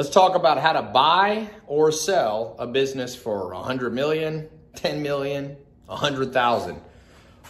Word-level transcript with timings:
Let's 0.00 0.08
talk 0.08 0.34
about 0.34 0.56
how 0.56 0.72
to 0.72 0.80
buy 0.80 1.50
or 1.66 1.92
sell 1.92 2.56
a 2.58 2.66
business 2.66 3.14
for 3.14 3.52
100 3.52 3.92
million, 3.92 4.48
10 4.74 5.02
million, 5.02 5.58
100,000, 5.84 6.80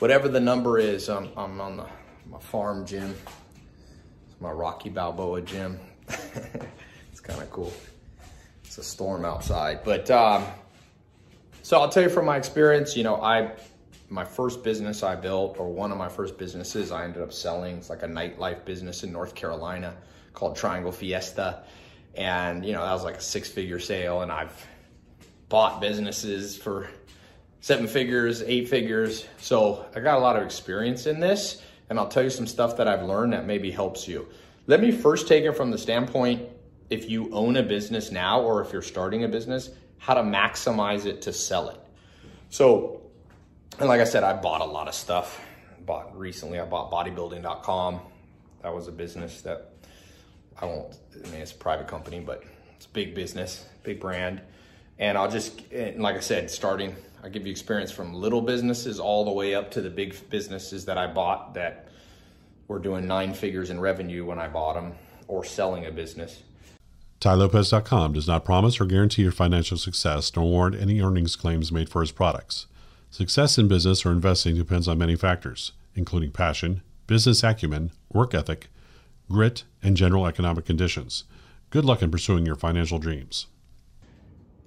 whatever 0.01 0.27
the 0.27 0.41
number 0.41 0.77
is. 0.81 1.09
I'm, 1.09 1.31
I'm 1.37 1.61
on 1.61 1.77
the, 1.77 1.87
my 2.29 2.41
farm 2.41 2.85
gym. 2.87 3.15
It's 4.27 4.41
my 4.41 4.51
Rocky 4.51 4.89
Balboa 4.89 5.43
gym. 5.43 5.79
it's 6.09 7.21
kind 7.21 7.41
of 7.41 7.49
cool. 7.51 7.73
It's 8.65 8.79
a 8.79 8.83
storm 8.83 9.25
outside, 9.25 9.85
but 9.85 10.11
um, 10.11 10.45
so 11.63 11.81
I'll 11.81 11.89
tell 11.89 12.03
you 12.03 12.11
from 12.11 12.27
my 12.27 12.37
experience. 12.37 12.97
You 12.97 13.05
know, 13.05 13.23
I 13.23 13.53
my 14.09 14.25
first 14.25 14.65
business 14.65 15.05
I 15.05 15.15
built, 15.15 15.61
or 15.61 15.73
one 15.73 15.93
of 15.93 15.99
my 15.99 16.09
first 16.09 16.37
businesses, 16.37 16.91
I 16.91 17.05
ended 17.05 17.23
up 17.23 17.33
selling. 17.33 17.77
It's 17.77 17.91
like 17.91 18.03
a 18.03 18.09
nightlife 18.09 18.65
business 18.65 19.05
in 19.05 19.13
North 19.13 19.37
Carolina 19.37 19.95
called 20.35 20.57
Triangle 20.57 20.91
Fiesta. 20.91 21.63
And, 22.21 22.67
you 22.67 22.75
know, 22.75 22.85
that 22.85 22.93
was 22.93 23.03
like 23.03 23.17
a 23.17 23.23
six 23.23 23.49
figure 23.49 23.81
sale. 23.81 24.21
And 24.21 24.31
I've 24.31 24.67
bought 25.49 25.81
businesses 25.81 26.55
for 26.55 26.91
seven 27.63 27.87
figures, 27.87 28.43
eight 28.43 28.69
figures. 28.69 29.27
So 29.39 29.87
I 29.97 30.01
got 30.01 30.19
a 30.19 30.21
lot 30.21 30.37
of 30.37 30.43
experience 30.43 31.07
in 31.07 31.19
this. 31.19 31.63
And 31.89 31.99
I'll 31.99 32.09
tell 32.09 32.23
you 32.23 32.29
some 32.29 32.47
stuff 32.47 32.77
that 32.77 32.87
I've 32.87 33.05
learned 33.05 33.33
that 33.33 33.47
maybe 33.47 33.71
helps 33.71 34.07
you. 34.07 34.29
Let 34.67 34.83
me 34.83 34.93
first 34.93 35.29
take 35.29 35.45
it 35.45 35.53
from 35.53 35.71
the 35.71 35.79
standpoint 35.79 36.47
if 36.91 37.09
you 37.09 37.33
own 37.33 37.57
a 37.57 37.63
business 37.63 38.13
now 38.13 38.43
or 38.43 38.61
if 38.61 38.71
you're 38.71 38.83
starting 38.83 39.25
a 39.25 39.29
business, 39.29 39.71
how 39.97 40.13
to 40.13 40.23
maximize 40.23 41.07
it 41.07 41.23
to 41.23 41.33
sell 41.33 41.71
it. 41.71 41.81
So, 42.51 43.01
and 43.79 43.89
like 43.89 44.03
I 44.03 44.05
said, 44.05 44.25
I 44.25 44.35
bought 44.35 44.61
a 44.61 44.67
lot 44.67 44.89
of 44.89 44.95
stuff. 44.95 45.41
Bought 45.87 46.17
recently, 46.17 46.61
I 46.61 46.67
bought 46.67 46.91
bodybuilding.com. 46.93 48.01
That 48.63 48.75
was 48.75 48.89
a 48.89 48.93
business 48.93 49.41
that 49.41 49.73
I 50.61 50.67
won't, 50.67 50.97
I 51.15 51.29
mean, 51.31 51.41
it's 51.41 51.53
a 51.53 51.57
private 51.57 51.89
company, 51.89 52.21
but 52.21 52.45
it's 52.77 52.87
a 52.87 52.91
big 52.91 53.15
business, 53.15 53.67
big 53.83 54.01
brand. 54.01 54.41
And 54.99 55.17
I'll 55.17 55.31
just, 55.31 55.61
and 55.73 56.03
like 56.03 56.17
I 56.17 56.21
said, 56.21 56.51
starting, 56.51 56.95
I'll 57.23 57.31
give 57.31 57.47
you 57.47 57.51
experience 57.51 57.91
from 57.91 58.15
little 58.15 58.43
businesses 58.43 59.01
all 59.01 59.25
the 59.25 59.33
way 59.33 59.55
up 59.55 59.71
to 59.73 59.81
the 59.81 59.91
big 59.91 60.15
businesses 60.29 60.85
that 60.87 60.99
I 60.99 61.07
bought 61.07 61.55
that 61.55 61.89
were 62.69 62.79
doing 62.79 63.07
nine 63.07 63.35
figures 63.35 63.71
in 63.71 63.81
revenue 63.81 64.25
when 64.25 64.39
I 64.39 64.49
bought 64.49 64.75
them 64.75 64.95
or 65.29 65.45
selling 65.45 65.87
a 65.87 65.91
business. 65.91 66.43
TaiLopez.com 67.21 68.15
does 68.15 68.27
not 68.27 68.45
promise 68.45 68.81
or 68.81 68.87
guarantee 68.87 69.23
your 69.23 69.33
financial 69.33 69.77
success 69.77 70.35
nor 70.35 70.47
warrant 70.47 70.81
any 70.81 71.03
earnings 71.03 71.37
claims 71.37 71.71
made 71.71 71.89
for 71.89 72.01
his 72.01 72.13
products. 72.13 72.67
Success 73.11 73.59
in 73.59 73.69
business 73.69 74.07
or 74.07 74.13
investing 74.13 74.57
depends 74.57 74.89
on 74.89 74.97
many 74.97 75.17
factors, 75.17 75.73
including 75.95 76.31
passion, 76.31 76.81
business 77.07 77.43
acumen, 77.43 77.91
work 78.13 78.35
ethic, 78.35 78.69
grit, 79.31 79.65
and 79.83 79.97
general 79.97 80.27
economic 80.27 80.67
conditions. 80.67 81.25
Good 81.71 81.85
luck 81.85 82.03
in 82.03 82.11
pursuing 82.11 82.45
your 82.45 82.57
financial 82.57 82.99
dreams. 82.99 83.47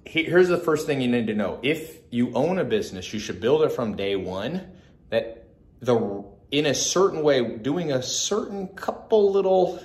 Here's 0.06 0.48
the 0.48 0.58
first 0.58 0.86
thing 0.86 1.00
you 1.00 1.08
need 1.08 1.26
to 1.28 1.34
know. 1.34 1.58
If 1.62 1.98
you 2.10 2.32
own 2.34 2.58
a 2.58 2.64
business, 2.64 3.12
you 3.12 3.20
should 3.20 3.40
build 3.40 3.62
it 3.62 3.70
from 3.70 3.96
day 3.96 4.16
one 4.16 4.72
that 5.10 5.46
the 5.80 6.24
in 6.50 6.66
a 6.66 6.74
certain 6.74 7.22
way, 7.22 7.56
doing 7.56 7.90
a 7.90 8.02
certain 8.02 8.68
couple 8.68 9.32
little 9.32 9.82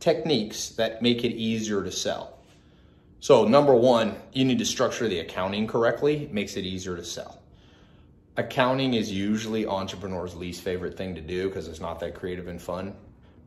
techniques 0.00 0.70
that 0.70 1.02
make 1.02 1.24
it 1.24 1.32
easier 1.32 1.84
to 1.84 1.92
sell. 1.92 2.38
So 3.20 3.44
number 3.46 3.74
one, 3.74 4.16
you 4.32 4.44
need 4.44 4.58
to 4.58 4.64
structure 4.64 5.08
the 5.08 5.20
accounting 5.20 5.66
correctly. 5.66 6.24
It 6.24 6.32
makes 6.32 6.56
it 6.56 6.64
easier 6.64 6.96
to 6.96 7.04
sell. 7.04 7.42
Accounting 8.36 8.94
is 8.94 9.12
usually 9.12 9.66
entrepreneurs' 9.66 10.34
least 10.34 10.62
favorite 10.62 10.96
thing 10.96 11.14
to 11.14 11.20
do 11.20 11.48
because 11.48 11.68
it's 11.68 11.80
not 11.80 12.00
that 12.00 12.14
creative 12.14 12.48
and 12.48 12.60
fun. 12.60 12.94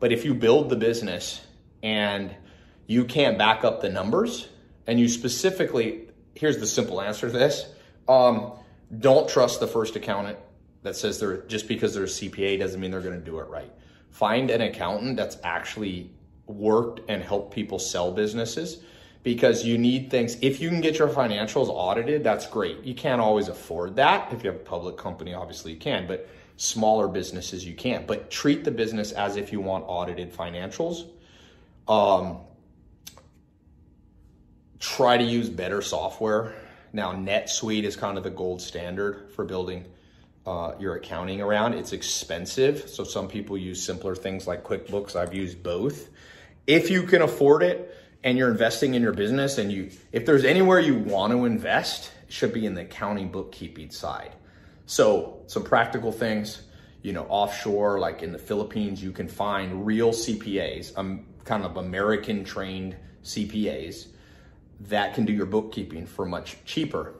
But 0.02 0.10
if 0.10 0.24
you 0.24 0.34
build 0.34 0.68
the 0.68 0.74
business 0.74 1.40
and 1.80 2.34
you 2.88 3.04
can't 3.04 3.38
back 3.38 3.62
up 3.62 3.82
the 3.82 3.88
numbers, 3.88 4.48
and 4.84 4.98
you 4.98 5.06
specifically, 5.06 6.08
here's 6.34 6.58
the 6.58 6.66
simple 6.66 7.00
answer 7.00 7.28
to 7.28 7.32
this 7.32 7.66
um, 8.08 8.50
don't 8.98 9.28
trust 9.28 9.60
the 9.60 9.68
first 9.68 9.94
accountant 9.94 10.38
that 10.82 10.96
says 10.96 11.20
they're 11.20 11.42
just 11.42 11.68
because 11.68 11.94
they're 11.94 12.02
a 12.02 12.08
CPA 12.08 12.58
doesn't 12.58 12.80
mean 12.80 12.90
they're 12.90 13.00
going 13.00 13.16
to 13.16 13.24
do 13.24 13.38
it 13.38 13.44
right. 13.44 13.70
Find 14.10 14.50
an 14.50 14.60
accountant 14.60 15.16
that's 15.16 15.38
actually 15.44 16.10
worked 16.46 17.08
and 17.08 17.22
helped 17.22 17.54
people 17.54 17.78
sell 17.78 18.10
businesses 18.10 18.82
because 19.22 19.64
you 19.64 19.78
need 19.78 20.10
things. 20.10 20.36
If 20.42 20.60
you 20.60 20.68
can 20.68 20.80
get 20.80 20.98
your 20.98 21.10
financials 21.10 21.68
audited, 21.68 22.24
that's 22.24 22.48
great. 22.48 22.82
You 22.82 22.96
can't 22.96 23.20
always 23.20 23.46
afford 23.46 23.94
that. 23.94 24.32
If 24.32 24.42
you 24.42 24.50
have 24.50 24.60
a 24.60 24.64
public 24.64 24.96
company, 24.96 25.32
obviously 25.32 25.74
you 25.74 25.78
can, 25.78 26.08
but 26.08 26.28
smaller 26.56 27.08
businesses 27.08 27.64
you 27.64 27.74
can't 27.74 28.06
but 28.06 28.30
treat 28.30 28.64
the 28.64 28.70
business 28.70 29.12
as 29.12 29.36
if 29.36 29.52
you 29.52 29.60
want 29.60 29.84
audited 29.86 30.32
financials. 30.32 31.08
Um, 31.88 32.38
try 34.78 35.16
to 35.16 35.24
use 35.24 35.48
better 35.48 35.82
software. 35.82 36.54
Now 36.92 37.12
netsuite 37.12 37.84
is 37.84 37.96
kind 37.96 38.18
of 38.18 38.24
the 38.24 38.30
gold 38.30 38.60
standard 38.60 39.30
for 39.34 39.44
building 39.44 39.86
uh, 40.46 40.74
your 40.78 40.96
accounting 40.96 41.40
around. 41.40 41.74
It's 41.74 41.92
expensive 41.92 42.88
so 42.88 43.04
some 43.04 43.28
people 43.28 43.56
use 43.56 43.82
simpler 43.82 44.14
things 44.14 44.46
like 44.46 44.64
quickbooks. 44.64 45.16
I've 45.16 45.34
used 45.34 45.62
both. 45.62 46.10
If 46.66 46.90
you 46.90 47.04
can 47.04 47.22
afford 47.22 47.62
it 47.62 47.96
and 48.24 48.38
you're 48.38 48.50
investing 48.50 48.94
in 48.94 49.02
your 49.02 49.12
business 49.12 49.58
and 49.58 49.72
you 49.72 49.90
if 50.12 50.26
there's 50.26 50.44
anywhere 50.44 50.80
you 50.80 50.94
want 50.94 51.32
to 51.32 51.44
invest 51.44 52.12
it 52.26 52.32
should 52.32 52.52
be 52.52 52.66
in 52.66 52.74
the 52.74 52.82
accounting 52.82 53.30
bookkeeping 53.30 53.90
side 53.90 54.32
so 54.86 55.42
some 55.46 55.64
practical 55.64 56.12
things, 56.12 56.62
you 57.02 57.12
know, 57.12 57.26
offshore, 57.28 57.98
like 57.98 58.22
in 58.22 58.32
the 58.32 58.38
Philippines, 58.38 59.02
you 59.02 59.12
can 59.12 59.28
find 59.28 59.86
real 59.86 60.10
CPAs, 60.10 60.96
um, 60.96 61.26
kind 61.44 61.64
of 61.64 61.76
American 61.76 62.44
trained 62.44 62.96
CPAs 63.24 64.06
that 64.88 65.14
can 65.14 65.24
do 65.24 65.32
your 65.32 65.46
bookkeeping 65.46 66.06
for 66.06 66.26
much 66.26 66.56
cheaper. 66.64 67.14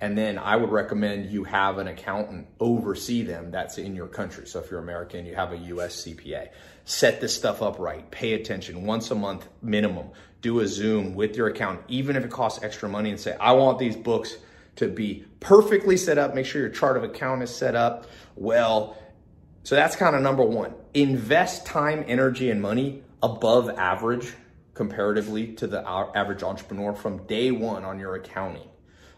And 0.00 0.16
then 0.16 0.38
I 0.38 0.54
would 0.54 0.70
recommend 0.70 1.30
you 1.30 1.42
have 1.44 1.78
an 1.78 1.88
accountant 1.88 2.46
oversee 2.60 3.22
them 3.22 3.50
that's 3.50 3.78
in 3.78 3.96
your 3.96 4.06
country. 4.06 4.46
So 4.46 4.60
if 4.60 4.70
you're 4.70 4.80
American, 4.80 5.26
you 5.26 5.34
have 5.34 5.52
a 5.52 5.56
US 5.56 6.04
CPA. 6.04 6.50
Set 6.84 7.20
this 7.20 7.34
stuff 7.34 7.62
up 7.62 7.80
right. 7.80 8.08
Pay 8.10 8.34
attention 8.34 8.86
once 8.86 9.10
a 9.10 9.16
month 9.16 9.48
minimum. 9.60 10.10
Do 10.40 10.60
a 10.60 10.68
Zoom 10.68 11.16
with 11.16 11.36
your 11.36 11.48
accountant, 11.48 11.84
even 11.88 12.14
if 12.14 12.24
it 12.24 12.30
costs 12.30 12.62
extra 12.62 12.88
money, 12.88 13.10
and 13.10 13.18
say, 13.18 13.36
I 13.40 13.52
want 13.52 13.80
these 13.80 13.96
books 13.96 14.36
to 14.78 14.88
be 14.88 15.24
perfectly 15.40 15.96
set 15.96 16.18
up. 16.18 16.34
Make 16.34 16.46
sure 16.46 16.60
your 16.60 16.70
chart 16.70 16.96
of 16.96 17.04
account 17.04 17.42
is 17.42 17.54
set 17.54 17.74
up 17.74 18.06
well. 18.34 18.96
So 19.62 19.74
that's 19.74 19.96
kind 19.96 20.16
of 20.16 20.22
number 20.22 20.42
one. 20.42 20.74
Invest 20.94 21.66
time, 21.66 22.04
energy, 22.06 22.50
and 22.50 22.62
money 22.62 23.02
above 23.22 23.68
average 23.70 24.32
comparatively 24.74 25.54
to 25.54 25.66
the 25.66 25.86
average 25.86 26.42
entrepreneur 26.44 26.94
from 26.94 27.26
day 27.26 27.50
one 27.50 27.84
on 27.84 27.98
your 27.98 28.14
accounting. 28.14 28.68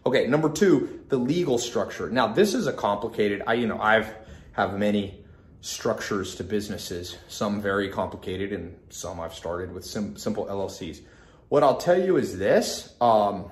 Okay, 0.05 0.25
number 0.25 0.49
two, 0.49 1.01
the 1.09 1.17
legal 1.17 1.59
structure. 1.59 2.09
Now 2.09 2.27
this 2.27 2.55
is 2.55 2.65
a 2.65 2.73
complicated. 2.73 3.43
I 3.45 3.53
you 3.53 3.67
know 3.67 3.79
I've 3.79 4.11
have 4.53 4.77
many 4.77 5.23
structures 5.61 6.35
to 6.35 6.43
businesses, 6.43 7.15
some 7.27 7.61
very 7.61 7.89
complicated, 7.89 8.51
and 8.51 8.75
some 8.89 9.19
I've 9.19 9.35
started 9.35 9.71
with 9.71 9.85
sim- 9.85 10.17
simple 10.17 10.47
LLCs. 10.47 11.01
What 11.49 11.61
I'll 11.61 11.77
tell 11.77 12.01
you 12.01 12.17
is 12.17 12.39
this: 12.39 12.95
um, 12.99 13.51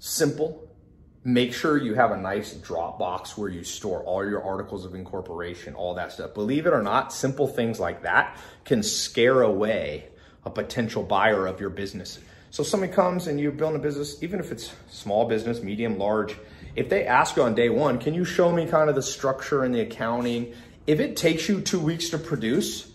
simple, 0.00 0.68
make 1.24 1.52
sure 1.52 1.76
you 1.76 1.94
have 1.94 2.10
a 2.10 2.16
nice 2.16 2.54
Dropbox 2.54 3.36
where 3.38 3.48
you 3.48 3.62
store 3.62 4.02
all 4.02 4.28
your 4.28 4.42
articles 4.42 4.84
of 4.84 4.94
incorporation, 4.94 5.74
all 5.74 5.94
that 5.94 6.12
stuff. 6.12 6.34
Believe 6.34 6.66
it 6.66 6.72
or 6.72 6.82
not, 6.82 7.12
simple 7.12 7.46
things 7.46 7.78
like 7.78 8.02
that 8.02 8.36
can 8.64 8.82
scare 8.82 9.42
away 9.42 10.08
a 10.44 10.50
potential 10.50 11.02
buyer 11.02 11.46
of 11.46 11.60
your 11.60 11.70
business. 11.70 12.18
So 12.50 12.62
somebody 12.62 12.92
comes 12.92 13.28
and 13.28 13.40
you're 13.40 13.52
building 13.52 13.78
a 13.78 13.82
business, 13.82 14.22
even 14.22 14.40
if 14.40 14.50
it's 14.50 14.72
small 14.90 15.26
business, 15.26 15.62
medium, 15.62 15.96
large, 15.96 16.36
if 16.74 16.88
they 16.88 17.06
ask 17.06 17.36
you 17.36 17.42
on 17.42 17.54
day 17.54 17.68
one, 17.68 17.98
can 17.98 18.14
you 18.14 18.24
show 18.24 18.50
me 18.50 18.66
kind 18.66 18.88
of 18.88 18.94
the 18.94 19.02
structure 19.02 19.62
and 19.62 19.74
the 19.74 19.80
accounting? 19.80 20.54
If 20.86 21.00
it 21.00 21.16
takes 21.16 21.48
you 21.48 21.60
two 21.60 21.78
weeks 21.78 22.10
to 22.10 22.18
produce, 22.18 22.90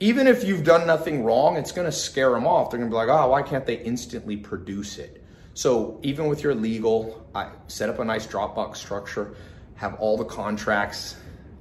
even 0.00 0.26
if 0.26 0.44
you've 0.44 0.64
done 0.64 0.86
nothing 0.86 1.24
wrong, 1.24 1.56
it's 1.56 1.72
to 1.86 1.92
scare 1.92 2.30
them 2.30 2.46
off. 2.46 2.70
They're 2.70 2.78
to 2.90 2.94
be 2.94 2.96
like, 2.96 3.08
oh, 3.08 3.30
why 3.30 3.42
can't 3.42 3.66
they 3.66 3.78
instantly 3.78 4.36
produce 4.36 4.98
it? 4.98 5.24
So 5.56 5.98
even 6.02 6.26
with 6.26 6.42
your 6.42 6.54
legal, 6.54 7.26
I 7.34 7.48
set 7.66 7.88
up 7.88 7.98
a 7.98 8.04
nice 8.04 8.26
Dropbox 8.26 8.76
structure, 8.76 9.36
have 9.76 9.94
all 9.94 10.18
the 10.18 10.24
contracts, 10.26 11.16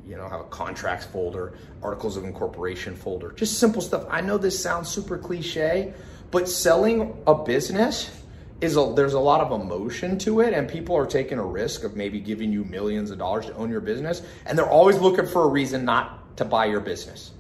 you 0.06 0.18
know, 0.18 0.28
have 0.28 0.42
a 0.42 0.50
contracts 0.50 1.06
folder, 1.06 1.58
articles 1.82 2.18
of 2.18 2.26
incorporation 2.26 2.94
folder, 2.94 3.32
just 3.32 3.58
simple 3.58 3.82
stuff. 3.82 4.06
I 4.10 4.20
know 4.20 4.38
this 4.38 4.62
sounds 4.62 4.90
super 4.90 5.18
cliche, 5.18 5.94
but 6.30 6.50
selling 6.50 7.24
a 7.26 7.34
business 7.34 8.12
is 8.60 8.76
a, 8.76 8.92
there's 8.98 9.14
a 9.14 9.20
lot 9.20 9.40
of 9.40 9.62
emotion 9.62 10.20
to 10.20 10.42
it 10.42 10.54
and 10.54 10.68
people 10.68 10.98
are 10.98 11.06
taking 11.06 11.40
a 11.40 11.46
risk 11.46 11.86
of 11.86 11.96
maybe 11.96 12.20
giving 12.20 12.52
you 12.52 12.66
millions 12.66 13.12
of 13.12 13.18
dollars 13.18 13.46
to 13.46 13.56
own 13.56 13.70
your 13.70 13.80
business 13.80 14.24
and 14.46 14.58
they're 14.58 14.70
always 14.70 14.98
looking 14.98 15.26
for 15.26 15.44
a 15.46 15.48
reason 15.48 15.86
not 15.86 16.36
to 16.36 16.44
buy 16.44 16.66
your 16.66 16.82
business. 16.82 17.32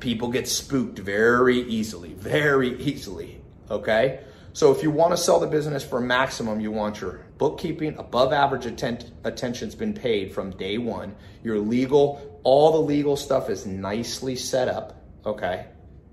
People 0.00 0.28
get 0.28 0.46
spooked 0.46 0.98
very 0.98 1.62
easily, 1.62 2.12
very 2.12 2.78
easily, 2.78 3.40
okay? 3.70 4.20
So 4.52 4.72
if 4.72 4.82
you 4.82 4.90
want 4.90 5.12
to 5.12 5.16
sell 5.16 5.38
the 5.38 5.46
business 5.46 5.84
for 5.84 6.00
maximum, 6.00 6.60
you 6.60 6.72
want 6.72 7.00
your 7.00 7.20
bookkeeping 7.38 7.96
above 7.98 8.32
average 8.32 8.66
atten- 8.66 9.12
attention's 9.24 9.74
been 9.74 9.94
paid 9.94 10.32
from 10.32 10.50
day 10.50 10.78
one. 10.78 11.14
Your 11.44 11.58
legal, 11.58 12.40
all 12.42 12.72
the 12.72 12.80
legal 12.80 13.16
stuff 13.16 13.50
is 13.50 13.66
nicely 13.66 14.34
set 14.34 14.68
up, 14.68 15.00
okay? 15.24 15.66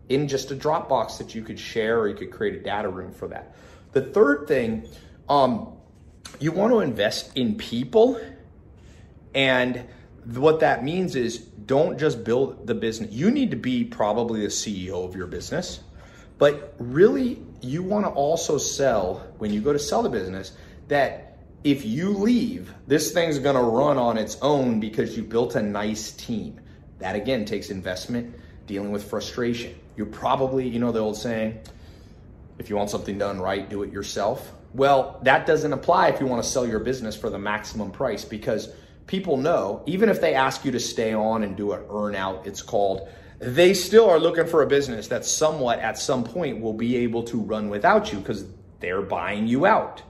in 0.09 0.27
just 0.27 0.51
a 0.51 0.55
Dropbox 0.55 1.17
that 1.17 1.33
you 1.33 1.41
could 1.41 1.59
share 1.59 1.99
or 1.99 2.07
you 2.07 2.15
could 2.15 2.31
create 2.31 2.55
a 2.55 2.59
data 2.59 2.89
room 2.89 3.11
for 3.11 3.27
that. 3.29 3.55
The 3.93 4.01
third 4.01 4.47
thing, 4.47 4.87
um, 5.29 5.73
you 6.39 6.51
want 6.51 6.73
to 6.73 6.79
invest 6.79 7.35
in 7.35 7.55
people. 7.55 8.19
And 9.33 9.85
what 10.25 10.59
that 10.59 10.83
means 10.83 11.15
is 11.15 11.39
don't 11.39 11.97
just 11.97 12.23
build 12.23 12.67
the 12.67 12.75
business. 12.75 13.11
You 13.11 13.31
need 13.31 13.51
to 13.51 13.57
be 13.57 13.83
probably 13.83 14.41
the 14.41 14.47
CEO 14.47 15.05
of 15.05 15.15
your 15.15 15.27
business, 15.27 15.79
but 16.37 16.75
really 16.77 17.41
you 17.65 17.83
want 17.83 18.06
to 18.06 18.12
also 18.12 18.57
sell 18.57 19.25
when 19.38 19.51
you 19.51 19.62
go 19.62 19.73
to 19.73 19.79
sell 19.79 20.03
the 20.03 20.09
business 20.09 20.53
that 20.88 21.38
if 21.63 21.83
you 21.83 22.09
leave, 22.09 22.73
this 22.88 23.12
thing's 23.12 23.39
going 23.39 23.56
to 23.56 23.62
run 23.62 23.97
on 23.97 24.17
its 24.17 24.38
own 24.41 24.79
because 24.79 25.17
you 25.17 25.23
built 25.23 25.56
a 25.56 25.62
nice 25.62 26.12
team. 26.12 26.59
That 27.00 27.15
again 27.15 27.44
takes 27.44 27.69
investment, 27.69 28.35
dealing 28.67 28.91
with 28.91 29.03
frustration. 29.03 29.75
You're 29.97 30.06
probably, 30.06 30.67
you 30.67 30.79
know, 30.79 30.91
the 30.91 31.00
old 31.00 31.17
saying, 31.17 31.59
if 32.59 32.69
you 32.69 32.75
want 32.75 32.89
something 32.89 33.17
done 33.17 33.39
right, 33.39 33.68
do 33.68 33.83
it 33.83 33.91
yourself. 33.91 34.51
Well, 34.73 35.19
that 35.23 35.45
doesn't 35.45 35.73
apply 35.73 36.09
if 36.09 36.19
you 36.19 36.27
want 36.27 36.44
to 36.44 36.50
sell 36.50 36.68
your 36.68 36.79
business 36.79 37.15
for 37.15 37.29
the 37.29 37.39
maximum 37.39 37.91
price 37.91 38.23
because 38.25 38.69
people 39.07 39.38
know, 39.38 39.81
even 39.85 40.09
if 40.09 40.21
they 40.21 40.35
ask 40.35 40.65
you 40.65 40.71
to 40.71 40.79
stay 40.79 41.13
on 41.13 41.44
and 41.44 41.56
do 41.56 41.71
an 41.71 41.83
earn 41.89 42.15
out, 42.15 42.45
it's 42.45 42.61
called, 42.61 43.07
they 43.39 43.73
still 43.73 44.09
are 44.09 44.19
looking 44.19 44.47
for 44.47 44.61
a 44.61 44.67
business 44.67 45.09
that 45.09 45.25
somewhat 45.25 45.79
at 45.79 45.97
some 45.97 46.23
point 46.23 46.61
will 46.61 46.73
be 46.73 46.97
able 46.97 47.23
to 47.23 47.37
run 47.37 47.69
without 47.69 48.11
you 48.11 48.19
because 48.19 48.45
they're 48.79 49.01
buying 49.01 49.47
you 49.47 49.65
out. 49.65 50.01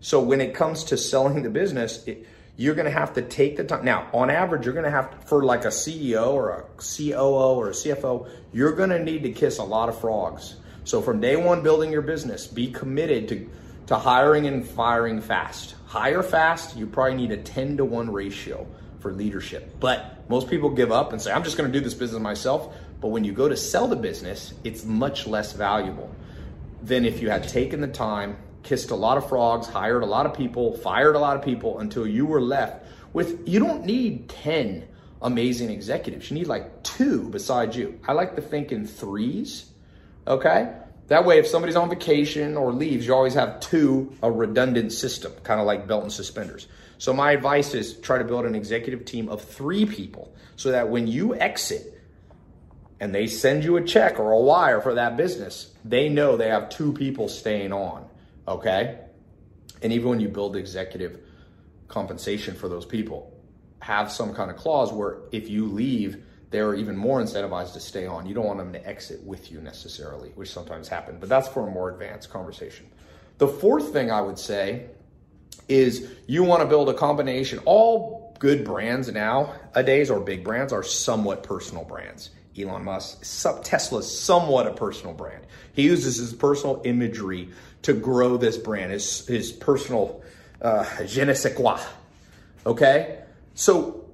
So 0.00 0.20
when 0.20 0.40
it 0.40 0.54
comes 0.54 0.84
to 0.84 0.96
selling 0.96 1.42
the 1.42 1.50
business, 1.50 2.04
it, 2.06 2.26
you're 2.56 2.74
going 2.74 2.86
to 2.86 2.90
have 2.90 3.14
to 3.14 3.22
take 3.22 3.56
the 3.56 3.64
time. 3.64 3.84
Now, 3.84 4.08
on 4.12 4.30
average, 4.30 4.64
you're 4.64 4.74
going 4.74 4.84
to 4.84 4.90
have 4.90 5.10
to, 5.10 5.26
for 5.26 5.44
like 5.44 5.64
a 5.64 5.68
CEO 5.68 6.32
or 6.32 6.50
a 6.50 6.62
COO 6.78 7.54
or 7.56 7.68
a 7.68 7.72
CFO, 7.72 8.28
you're 8.52 8.72
going 8.72 8.90
to 8.90 8.98
need 8.98 9.22
to 9.22 9.32
kiss 9.32 9.58
a 9.58 9.64
lot 9.64 9.88
of 9.88 10.00
frogs. 10.00 10.56
So 10.84 11.00
from 11.00 11.20
day 11.20 11.36
one, 11.36 11.62
building 11.62 11.92
your 11.92 12.02
business, 12.02 12.46
be 12.46 12.70
committed 12.70 13.28
to, 13.28 13.50
to 13.86 13.96
hiring 13.96 14.46
and 14.46 14.66
firing 14.66 15.20
fast. 15.20 15.76
Hire 15.86 16.22
fast, 16.22 16.76
you 16.76 16.86
probably 16.86 17.14
need 17.14 17.30
a 17.30 17.36
10 17.36 17.76
to 17.76 17.84
1 17.84 18.10
ratio 18.10 18.66
for 19.00 19.12
leadership. 19.12 19.78
But 19.80 20.28
most 20.28 20.48
people 20.48 20.70
give 20.70 20.92
up 20.92 21.12
and 21.12 21.20
say, 21.20 21.32
I'm 21.32 21.44
just 21.44 21.56
going 21.56 21.70
to 21.70 21.78
do 21.78 21.82
this 21.82 21.94
business 21.94 22.20
myself. 22.20 22.74
But 23.00 23.08
when 23.08 23.24
you 23.24 23.32
go 23.32 23.48
to 23.48 23.56
sell 23.56 23.88
the 23.88 23.96
business, 23.96 24.54
it's 24.64 24.84
much 24.84 25.26
less 25.26 25.52
valuable 25.52 26.14
than 26.82 27.04
if 27.04 27.22
you 27.22 27.30
had 27.30 27.48
taken 27.48 27.80
the 27.80 27.88
time 27.88 28.36
kissed 28.62 28.90
a 28.90 28.94
lot 28.94 29.16
of 29.16 29.28
frogs, 29.28 29.66
hired 29.66 30.02
a 30.02 30.06
lot 30.06 30.26
of 30.26 30.34
people, 30.34 30.76
fired 30.76 31.16
a 31.16 31.18
lot 31.18 31.36
of 31.36 31.42
people 31.42 31.78
until 31.78 32.06
you 32.06 32.26
were 32.26 32.40
left 32.40 32.84
with, 33.12 33.48
you 33.48 33.58
don't 33.58 33.84
need 33.84 34.28
10 34.28 34.86
amazing 35.22 35.70
executives. 35.70 36.30
You 36.30 36.36
need 36.36 36.46
like 36.46 36.82
two 36.82 37.28
besides 37.30 37.76
you. 37.76 37.98
I 38.06 38.12
like 38.12 38.36
to 38.36 38.42
think 38.42 38.70
in 38.72 38.86
threes, 38.86 39.70
okay? 40.26 40.74
That 41.08 41.24
way, 41.24 41.38
if 41.38 41.46
somebody's 41.46 41.76
on 41.76 41.88
vacation 41.88 42.56
or 42.56 42.72
leaves, 42.72 43.06
you 43.06 43.14
always 43.14 43.34
have 43.34 43.60
two, 43.60 44.12
a 44.22 44.30
redundant 44.30 44.92
system, 44.92 45.32
kind 45.42 45.58
of 45.60 45.66
like 45.66 45.86
belt 45.86 46.02
and 46.02 46.12
suspenders. 46.12 46.68
So 46.98 47.12
my 47.12 47.32
advice 47.32 47.74
is 47.74 47.98
try 48.00 48.18
to 48.18 48.24
build 48.24 48.44
an 48.44 48.54
executive 48.54 49.04
team 49.04 49.28
of 49.28 49.42
three 49.42 49.86
people 49.86 50.34
so 50.56 50.72
that 50.72 50.88
when 50.88 51.06
you 51.06 51.34
exit 51.34 51.94
and 53.00 53.14
they 53.14 53.26
send 53.26 53.64
you 53.64 53.76
a 53.76 53.82
check 53.82 54.18
or 54.18 54.32
a 54.32 54.40
wire 54.40 54.80
for 54.80 54.94
that 54.94 55.16
business, 55.16 55.72
they 55.84 56.08
know 56.08 56.36
they 56.36 56.48
have 56.48 56.68
two 56.68 56.92
people 56.92 57.28
staying 57.28 57.72
on 57.72 58.08
okay? 58.48 58.98
And 59.82 59.92
even 59.92 60.08
when 60.08 60.20
you 60.20 60.28
build 60.28 60.56
executive 60.56 61.20
compensation 61.86 62.54
for 62.54 62.68
those 62.68 62.84
people, 62.84 63.32
have 63.80 64.10
some 64.10 64.34
kind 64.34 64.50
of 64.50 64.56
clause 64.56 64.92
where 64.92 65.18
if 65.30 65.48
you 65.48 65.66
leave, 65.66 66.24
they're 66.50 66.74
even 66.74 66.96
more 66.96 67.20
incentivized 67.20 67.74
to 67.74 67.80
stay 67.80 68.06
on. 68.06 68.26
You 68.26 68.34
don't 68.34 68.46
want 68.46 68.58
them 68.58 68.72
to 68.72 68.86
exit 68.86 69.22
with 69.22 69.52
you 69.52 69.60
necessarily, 69.60 70.30
which 70.30 70.50
sometimes 70.50 70.88
happen, 70.88 71.18
but 71.20 71.28
that's 71.28 71.46
for 71.46 71.68
a 71.68 71.70
more 71.70 71.90
advanced 71.90 72.30
conversation. 72.30 72.86
The 73.36 73.46
fourth 73.46 73.92
thing 73.92 74.10
I 74.10 74.20
would 74.20 74.38
say 74.38 74.86
is 75.68 76.10
you 76.26 76.42
want 76.44 76.62
to 76.62 76.66
build 76.68 76.88
a 76.88 76.94
combination. 76.94 77.60
All 77.64 78.34
good 78.38 78.64
brands 78.64 79.10
nowadays 79.12 80.10
or 80.10 80.20
big 80.20 80.44
brands 80.44 80.72
are 80.72 80.82
somewhat 80.82 81.42
personal 81.42 81.84
brands. 81.84 82.30
Elon 82.58 82.84
Musk, 82.84 83.20
Tesla 83.62 84.00
is 84.00 84.20
somewhat 84.20 84.66
a 84.66 84.72
personal 84.72 85.14
brand. 85.14 85.44
He 85.72 85.82
uses 85.82 86.16
his 86.16 86.32
personal 86.32 86.82
imagery 86.84 87.50
to 87.82 87.92
grow 87.92 88.36
this 88.36 88.56
brand, 88.56 88.90
his, 88.90 89.26
his 89.26 89.52
personal 89.52 90.22
uh, 90.60 90.84
je 91.06 91.24
ne 91.24 91.34
sais 91.34 91.54
quoi. 91.54 91.78
Okay? 92.66 93.18
So, 93.54 94.04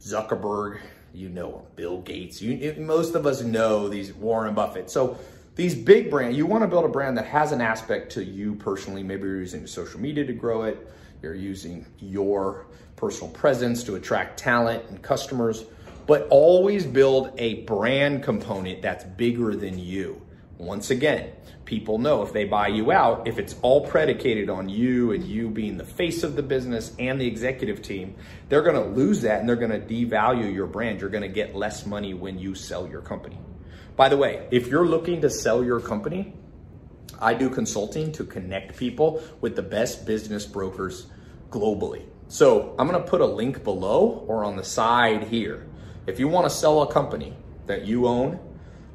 Zuckerberg, 0.00 0.80
you 1.14 1.28
know 1.30 1.58
him, 1.58 1.62
Bill 1.74 2.00
Gates, 2.02 2.42
you, 2.42 2.74
most 2.78 3.14
of 3.14 3.26
us 3.26 3.42
know 3.42 3.88
these 3.88 4.12
Warren 4.12 4.54
Buffett. 4.54 4.90
So, 4.90 5.18
these 5.56 5.74
big 5.74 6.10
brands, 6.10 6.36
you 6.36 6.44
want 6.44 6.62
to 6.64 6.68
build 6.68 6.84
a 6.84 6.88
brand 6.88 7.16
that 7.16 7.26
has 7.26 7.50
an 7.50 7.62
aspect 7.62 8.12
to 8.12 8.22
you 8.22 8.54
personally. 8.56 9.02
Maybe 9.02 9.22
you're 9.22 9.40
using 9.40 9.66
social 9.66 9.98
media 9.98 10.24
to 10.26 10.34
grow 10.34 10.64
it, 10.64 10.86
you're 11.22 11.34
using 11.34 11.86
your 11.98 12.66
personal 12.94 13.32
presence 13.32 13.82
to 13.84 13.94
attract 13.94 14.38
talent 14.38 14.84
and 14.90 15.00
customers, 15.00 15.64
but 16.06 16.28
always 16.28 16.84
build 16.84 17.32
a 17.38 17.62
brand 17.62 18.22
component 18.22 18.82
that's 18.82 19.04
bigger 19.04 19.56
than 19.56 19.78
you. 19.78 20.20
Once 20.58 20.90
again, 20.90 21.32
people 21.64 21.96
know 21.96 22.22
if 22.22 22.34
they 22.34 22.44
buy 22.44 22.68
you 22.68 22.92
out, 22.92 23.26
if 23.26 23.38
it's 23.38 23.56
all 23.62 23.86
predicated 23.86 24.50
on 24.50 24.68
you 24.68 25.12
and 25.12 25.24
you 25.24 25.48
being 25.48 25.78
the 25.78 25.84
face 25.84 26.22
of 26.22 26.36
the 26.36 26.42
business 26.42 26.94
and 26.98 27.18
the 27.18 27.26
executive 27.26 27.80
team, 27.80 28.14
they're 28.50 28.62
going 28.62 28.76
to 28.76 28.90
lose 28.90 29.22
that 29.22 29.40
and 29.40 29.48
they're 29.48 29.56
going 29.56 29.70
to 29.70 29.80
devalue 29.80 30.52
your 30.52 30.66
brand. 30.66 31.00
You're 31.00 31.10
going 31.10 31.22
to 31.22 31.28
get 31.28 31.54
less 31.56 31.86
money 31.86 32.12
when 32.12 32.38
you 32.38 32.54
sell 32.54 32.86
your 32.86 33.00
company. 33.00 33.38
By 33.96 34.10
the 34.10 34.16
way, 34.16 34.46
if 34.50 34.66
you're 34.68 34.86
looking 34.86 35.22
to 35.22 35.30
sell 35.30 35.64
your 35.64 35.80
company, 35.80 36.34
I 37.18 37.34
do 37.34 37.48
consulting 37.48 38.12
to 38.12 38.24
connect 38.24 38.76
people 38.76 39.22
with 39.40 39.56
the 39.56 39.62
best 39.62 40.06
business 40.06 40.44
brokers 40.44 41.06
globally. 41.50 42.04
So 42.28 42.74
I'm 42.78 42.90
to 42.90 43.00
put 43.00 43.20
a 43.20 43.26
link 43.26 43.64
below 43.64 44.24
or 44.28 44.44
on 44.44 44.56
the 44.56 44.64
side 44.64 45.24
here. 45.24 45.66
If 46.06 46.20
you 46.20 46.28
want 46.28 46.44
to 46.44 46.50
sell 46.50 46.82
a 46.82 46.92
company 46.92 47.34
that 47.66 47.86
you 47.86 48.06
own, 48.06 48.38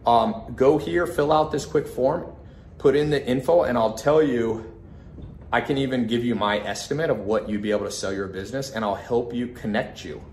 um, 0.06 0.54
go 0.56 0.78
here, 0.78 1.08
fill 1.08 1.32
out 1.32 1.52
this 1.52 1.66
quick 1.66 1.88
form, 1.88 2.32
put 2.78 2.96
in 2.96 3.10
the 3.10 3.26
info, 3.26 3.64
and 3.64 3.78
I'll 3.78 3.96
tell 3.96 4.22
you. 4.22 4.68
I 5.54 5.60
can 5.60 5.78
even 5.78 6.08
give 6.08 6.24
you 6.24 6.34
my 6.34 6.60
estimate 6.60 7.10
of 7.10 7.20
what 7.20 7.50
you'd 7.50 7.62
be 7.62 7.72
able 7.72 7.84
to 7.84 7.92
sell 7.92 8.14
your 8.14 8.28
business, 8.28 8.72
and 8.72 8.86
I'll 8.86 8.96
help 8.96 9.34
you 9.34 9.48
connect 9.48 10.06
you 10.06 10.24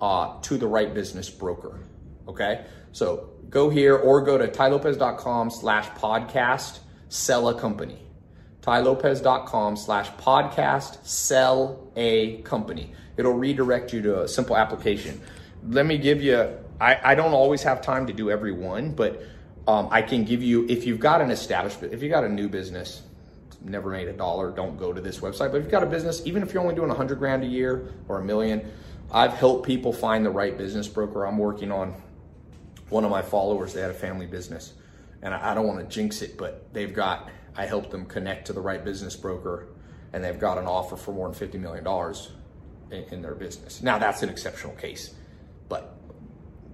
uh, 0.00 0.40
to 0.42 0.56
the 0.56 0.68
right 0.68 0.94
business 0.94 1.28
broker. 1.28 1.80
Okay, 2.28 2.64
so 2.92 3.31
go 3.52 3.70
here 3.70 3.94
or 3.94 4.20
go 4.22 4.36
to 4.36 4.48
tailopez.com 4.48 5.50
slash 5.50 5.88
podcast 5.90 6.80
sell 7.08 7.48
a 7.48 7.60
company. 7.60 8.02
tailopez.com 8.62 9.76
slash 9.76 10.10
podcast 10.12 11.06
sell 11.06 11.92
a 11.94 12.38
company. 12.38 12.92
It'll 13.16 13.34
redirect 13.34 13.92
you 13.92 14.02
to 14.02 14.22
a 14.22 14.28
simple 14.28 14.56
application. 14.56 15.20
Let 15.68 15.86
me 15.86 15.98
give 15.98 16.20
you 16.20 16.58
I, 16.82 17.12
I 17.12 17.14
don't 17.14 17.32
always 17.32 17.62
have 17.62 17.80
time 17.80 18.08
to 18.08 18.12
do 18.12 18.28
every 18.28 18.50
one, 18.50 18.90
but 18.90 19.22
um, 19.68 19.86
I 19.92 20.02
can 20.02 20.24
give 20.24 20.42
you, 20.42 20.66
if 20.68 20.84
you've 20.84 20.98
got 20.98 21.20
an 21.20 21.30
established, 21.30 21.80
if 21.84 22.02
you've 22.02 22.10
got 22.10 22.24
a 22.24 22.28
new 22.28 22.48
business, 22.48 23.02
never 23.60 23.90
made 23.90 24.08
a 24.08 24.12
dollar, 24.12 24.50
don't 24.50 24.76
go 24.76 24.92
to 24.92 25.00
this 25.00 25.20
website. 25.20 25.52
But 25.52 25.58
if 25.58 25.62
you've 25.62 25.70
got 25.70 25.84
a 25.84 25.86
business, 25.86 26.22
even 26.24 26.42
if 26.42 26.52
you're 26.52 26.62
only 26.62 26.74
doing 26.74 26.90
a 26.90 26.94
hundred 26.94 27.20
grand 27.20 27.44
a 27.44 27.46
year 27.46 27.92
or 28.08 28.18
a 28.18 28.24
million, 28.24 28.68
I've 29.12 29.34
helped 29.34 29.64
people 29.64 29.92
find 29.92 30.26
the 30.26 30.30
right 30.30 30.58
business 30.58 30.88
broker. 30.88 31.24
I'm 31.24 31.38
working 31.38 31.70
on 31.70 31.94
one 32.92 33.04
of 33.04 33.10
my 33.10 33.22
followers, 33.22 33.72
they 33.72 33.80
had 33.80 33.90
a 33.90 33.94
family 33.94 34.26
business. 34.26 34.74
And 35.22 35.34
I, 35.34 35.52
I 35.52 35.54
don't 35.54 35.66
want 35.66 35.80
to 35.80 35.86
jinx 35.86 36.22
it, 36.22 36.36
but 36.36 36.72
they've 36.72 36.92
got, 36.92 37.30
I 37.56 37.66
helped 37.66 37.90
them 37.90 38.04
connect 38.04 38.46
to 38.48 38.52
the 38.52 38.60
right 38.60 38.84
business 38.84 39.16
broker 39.16 39.68
and 40.12 40.22
they've 40.22 40.38
got 40.38 40.58
an 40.58 40.66
offer 40.66 40.96
for 40.96 41.12
more 41.12 41.30
than 41.30 41.48
$50 41.48 41.58
million 41.58 42.14
in, 42.90 43.14
in 43.14 43.22
their 43.22 43.34
business. 43.34 43.82
Now 43.82 43.98
that's 43.98 44.22
an 44.22 44.28
exceptional 44.28 44.74
case, 44.74 45.14
but 45.70 45.96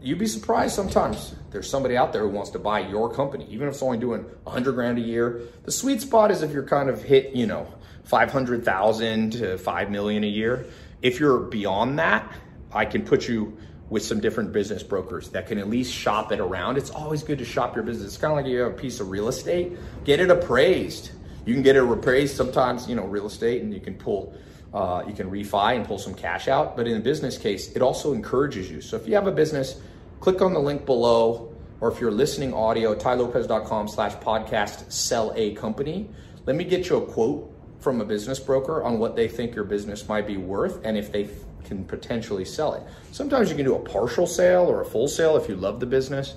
you'd 0.03 0.19
be 0.19 0.27
surprised 0.27 0.75
sometimes 0.75 1.37
there's 1.51 1.71
somebody 1.71 1.97
out 1.97 2.13
there 2.13 2.23
who 2.23 2.31
wants 2.31 2.51
to 2.51 2.59
buy 2.59 2.81
your 2.81 3.15
company, 3.15 3.47
even 3.49 3.69
if 3.69 3.75
it's 3.75 3.83
only 3.83 3.99
doing 3.99 4.23
100 4.43 4.73
grand 4.73 4.99
a 4.99 5.03
year. 5.03 5.43
The 5.65 5.73
sweet 5.73 6.01
spot 6.01 6.33
is 6.33 6.43
if 6.43 6.51
you're 6.51 6.67
kind 6.67 6.89
of 6.89 7.03
hit, 7.03 7.35
you 7.35 7.47
know, 7.47 7.73
500,000 8.05 9.33
to 9.35 9.59
5 9.59 9.91
million 9.91 10.25
a 10.25 10.29
year. 10.29 10.67
If 11.01 11.21
you're 11.21 11.41
beyond 11.41 11.99
that, 12.01 12.33
I 12.73 12.87
can 12.87 13.05
put 13.05 13.29
you 13.29 13.57
with 13.91 14.05
some 14.05 14.21
different 14.21 14.53
business 14.53 14.83
brokers 14.83 15.31
that 15.31 15.47
can 15.47 15.59
at 15.59 15.69
least 15.69 15.93
shop 15.93 16.31
it 16.33 16.41
around. 16.41 16.77
It's 16.77 16.91
always 16.91 17.23
good 17.23 17.39
to 17.39 17.45
shop 17.45 17.75
your 17.75 17.85
business. 17.85 18.09
It's 18.09 18.17
kind 18.19 18.33
of 18.33 18.37
like 18.37 18.47
you 18.47 18.61
have 18.61 18.73
a 18.73 18.77
piece 18.77 19.01
of 19.01 19.11
real 19.11 19.29
estate, 19.29 19.79
get 20.05 20.21
it 20.21 20.31
appraised. 20.31 21.13
You 21.47 21.55
can 21.55 21.63
get 21.63 21.77
it 21.77 21.83
appraised 21.83 22.37
sometimes, 22.37 22.89
you 22.89 22.95
know, 22.95 23.05
real 23.05 23.27
estate, 23.27 23.63
and 23.63 23.73
you 23.73 23.81
can 23.81 23.95
pull 23.95 24.37
uh, 24.75 25.03
you 25.07 25.15
can 25.15 25.31
refi 25.31 25.77
and 25.77 25.87
pull 25.87 25.99
some 25.99 26.15
cash 26.15 26.49
out. 26.49 26.77
But 26.77 26.87
in 26.87 26.97
a 26.97 27.01
business 27.01 27.39
case, 27.39 27.73
it 27.73 27.83
also 27.83 28.13
encourages 28.13 28.71
you. 28.71 28.81
So 28.81 28.97
if 28.97 29.09
you 29.09 29.15
have 29.15 29.27
a 29.27 29.33
business, 29.33 29.81
click 30.21 30.43
on 30.43 30.53
the 30.53 30.61
link 30.61 30.85
below, 30.85 31.55
or 31.81 31.91
if 31.91 32.01
you're 32.01 32.13
listening 32.13 32.53
audio, 32.53 32.95
tailopez.com 32.95 33.89
slash 33.89 34.15
podcast, 34.17 34.91
sell 34.93 35.33
a 35.37 35.55
company. 35.55 36.11
Let 36.45 36.57
me 36.57 36.65
get 36.65 36.89
you 36.89 36.97
a 36.97 37.07
quote 37.07 37.51
from 37.79 38.01
a 38.01 38.05
business 38.05 38.39
broker 38.39 38.83
on 38.83 38.99
what 38.99 39.17
they 39.17 39.29
think 39.29 39.55
your 39.55 39.65
business 39.65 40.09
might 40.09 40.27
be 40.27 40.37
worth. 40.37 40.85
And 40.85 40.99
if 40.99 41.13
they 41.13 41.29
can 41.65 41.85
potentially 41.85 42.45
sell 42.45 42.75
it. 42.75 42.83
Sometimes 43.13 43.51
you 43.51 43.57
can 43.57 43.65
do 43.65 43.75
a 43.75 43.79
partial 43.79 44.27
sale 44.27 44.63
or 44.63 44.83
a 44.83 44.85
full 44.85 45.09
sale 45.09 45.37
if 45.37 45.49
you 45.49 45.57
love 45.57 45.81
the 45.81 45.87
business, 45.87 46.35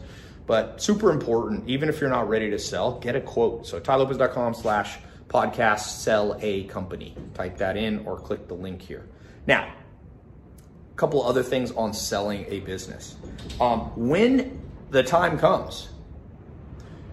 but 0.48 0.82
super 0.82 1.12
important, 1.12 1.68
even 1.70 1.90
if 1.90 2.01
you're 2.01 2.10
not 2.10 2.28
ready 2.28 2.50
to 2.50 2.60
sell, 2.60 3.00
get 3.00 3.16
a 3.16 3.22
quote. 3.22 3.66
So 3.66 3.80
tailopez.com 3.80 4.54
slash 4.54 5.00
podcast 5.28 5.82
sell 5.82 6.38
a 6.42 6.66
company. 6.66 7.16
Type 7.34 7.58
that 7.58 7.78
in 7.78 8.06
or 8.06 8.18
click 8.18 8.48
the 8.48 8.54
link 8.54 8.82
here. 8.82 9.08
Now, 9.48 9.72
a 10.92 10.96
couple 10.96 11.24
other 11.24 11.44
things 11.44 11.72
on 11.72 11.94
selling 11.94 12.46
a 12.50 12.60
business. 12.62 13.16
Um, 13.60 13.92
when 13.96 14.62
the 14.90 15.04
time 15.04 15.38
comes, 15.38 15.90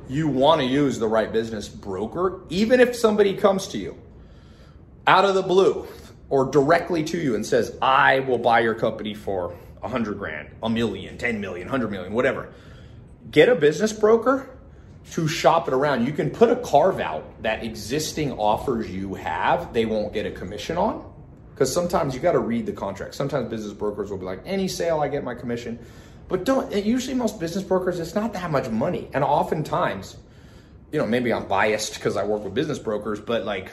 you 0.08 0.26
want 0.26 0.60
to 0.60 0.66
use 0.66 0.98
the 0.98 1.06
right 1.06 1.32
business 1.32 1.68
broker, 1.68 2.40
even 2.48 2.80
if 2.80 2.96
somebody 2.96 3.34
comes 3.34 3.68
to 3.68 3.78
you 3.78 3.96
out 5.06 5.24
of 5.24 5.34
the 5.34 5.42
blue 5.42 5.86
or 6.30 6.50
directly 6.50 7.04
to 7.04 7.18
you 7.18 7.34
and 7.34 7.44
says, 7.44 7.76
I 7.80 8.20
will 8.20 8.38
buy 8.38 8.60
your 8.60 8.74
company 8.74 9.14
for 9.14 9.54
a 9.82 9.88
hundred 9.88 10.18
grand, 10.18 10.50
a 10.62 10.68
million, 10.68 11.18
10 11.18 11.40
million, 11.40 11.66
100 11.66 11.90
million, 11.90 12.12
whatever. 12.12 12.52
Get 13.30 13.48
a 13.48 13.54
business 13.54 13.92
broker 13.92 14.48
to 15.12 15.28
shop 15.28 15.68
it 15.68 15.74
around. 15.74 16.06
You 16.06 16.12
can 16.12 16.30
put 16.30 16.50
a 16.50 16.56
carve 16.56 17.00
out 17.00 17.42
that 17.42 17.64
existing 17.64 18.32
offers 18.32 18.90
you 18.90 19.14
have, 19.14 19.72
they 19.72 19.86
won't 19.86 20.12
get 20.12 20.26
a 20.26 20.30
commission 20.30 20.76
on. 20.76 21.04
Because 21.54 21.72
sometimes 21.72 22.14
you 22.14 22.20
got 22.20 22.32
to 22.32 22.38
read 22.38 22.66
the 22.66 22.72
contract. 22.72 23.16
Sometimes 23.16 23.48
business 23.48 23.72
brokers 23.72 24.10
will 24.10 24.18
be 24.18 24.24
like, 24.24 24.40
any 24.44 24.68
sale, 24.68 25.00
I 25.00 25.08
get 25.08 25.24
my 25.24 25.34
commission. 25.34 25.78
But 26.28 26.44
don't, 26.44 26.72
usually 26.72 27.14
most 27.14 27.40
business 27.40 27.64
brokers, 27.64 27.98
it's 27.98 28.14
not 28.14 28.32
that 28.34 28.50
much 28.50 28.68
money. 28.68 29.08
And 29.12 29.24
oftentimes, 29.24 30.16
you 30.92 30.98
know, 31.00 31.06
maybe 31.06 31.32
I'm 31.32 31.48
biased 31.48 31.94
because 31.94 32.16
I 32.16 32.24
work 32.24 32.44
with 32.44 32.54
business 32.54 32.78
brokers, 32.78 33.18
but 33.18 33.44
like, 33.44 33.72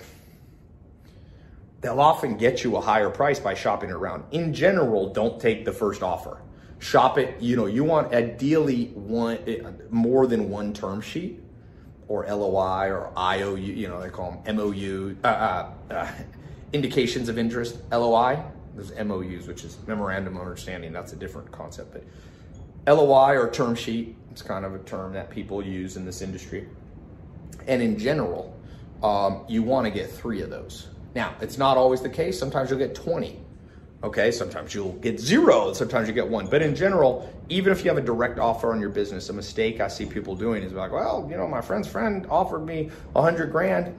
they'll 1.85 2.01
often 2.01 2.35
get 2.35 2.63
you 2.63 2.77
a 2.77 2.81
higher 2.81 3.11
price 3.11 3.39
by 3.39 3.53
shopping 3.53 3.91
around. 3.91 4.23
In 4.31 4.55
general, 4.55 5.13
don't 5.13 5.39
take 5.39 5.65
the 5.65 5.71
first 5.71 6.01
offer. 6.01 6.41
Shop 6.79 7.19
it, 7.19 7.39
you 7.39 7.55
know, 7.55 7.67
you 7.67 7.83
want 7.83 8.11
ideally 8.11 8.85
one 8.95 9.37
eh, 9.45 9.59
more 9.91 10.25
than 10.25 10.49
one 10.49 10.73
term 10.73 10.99
sheet 10.99 11.43
or 12.07 12.25
LOI 12.25 12.89
or 12.89 13.11
IOU, 13.15 13.57
you 13.57 13.87
know, 13.87 14.01
they 14.01 14.09
call 14.09 14.41
them 14.43 14.55
MOU, 14.55 15.15
uh, 15.23 15.27
uh, 15.27 15.71
uh, 15.91 16.11
indications 16.73 17.29
of 17.29 17.37
interest, 17.37 17.77
LOI. 17.91 18.43
There's 18.75 18.91
MOUs, 19.05 19.47
which 19.47 19.63
is 19.63 19.77
memorandum 19.85 20.37
of 20.37 20.41
understanding. 20.41 20.91
That's 20.91 21.13
a 21.13 21.15
different 21.15 21.51
concept, 21.51 21.93
but 21.93 22.03
LOI 22.87 23.37
or 23.37 23.51
term 23.51 23.75
sheet, 23.75 24.15
it's 24.31 24.41
kind 24.41 24.65
of 24.65 24.73
a 24.73 24.79
term 24.79 25.13
that 25.13 25.29
people 25.29 25.63
use 25.63 25.97
in 25.97 26.03
this 26.05 26.23
industry. 26.23 26.67
And 27.67 27.83
in 27.83 27.99
general, 27.99 28.59
um, 29.03 29.45
you 29.47 29.61
want 29.61 29.85
to 29.85 29.91
get 29.91 30.09
three 30.09 30.41
of 30.41 30.49
those. 30.49 30.87
Now, 31.15 31.33
it's 31.41 31.57
not 31.57 31.77
always 31.77 32.01
the 32.01 32.09
case. 32.09 32.37
Sometimes 32.37 32.69
you'll 32.69 32.79
get 32.79 32.93
20. 32.93 33.39
Okay, 34.03 34.29
sometimes 34.29 34.75
you'll 34.75 34.93
get 34.93 35.19
zero, 35.19 35.73
sometimes 35.73 36.07
you 36.07 36.13
get 36.13 36.27
one. 36.27 36.45
But 36.45 36.61
in 36.61 36.75
general, 36.75 37.33
even 37.49 37.71
if 37.71 37.83
you 37.83 37.89
have 37.89 37.97
a 37.97 38.05
direct 38.05 38.37
offer 38.37 38.71
on 38.71 38.79
your 38.79 38.89
business, 38.89 39.29
a 39.29 39.33
mistake 39.33 39.79
I 39.79 39.87
see 39.87 40.05
people 40.05 40.35
doing 40.35 40.61
is 40.61 40.73
like, 40.73 40.91
well, 40.91 41.27
you 41.27 41.37
know, 41.37 41.47
my 41.47 41.61
friend's 41.61 41.87
friend 41.87 42.27
offered 42.29 42.65
me 42.65 42.91
a 43.15 43.21
hundred 43.21 43.51
grand. 43.51 43.97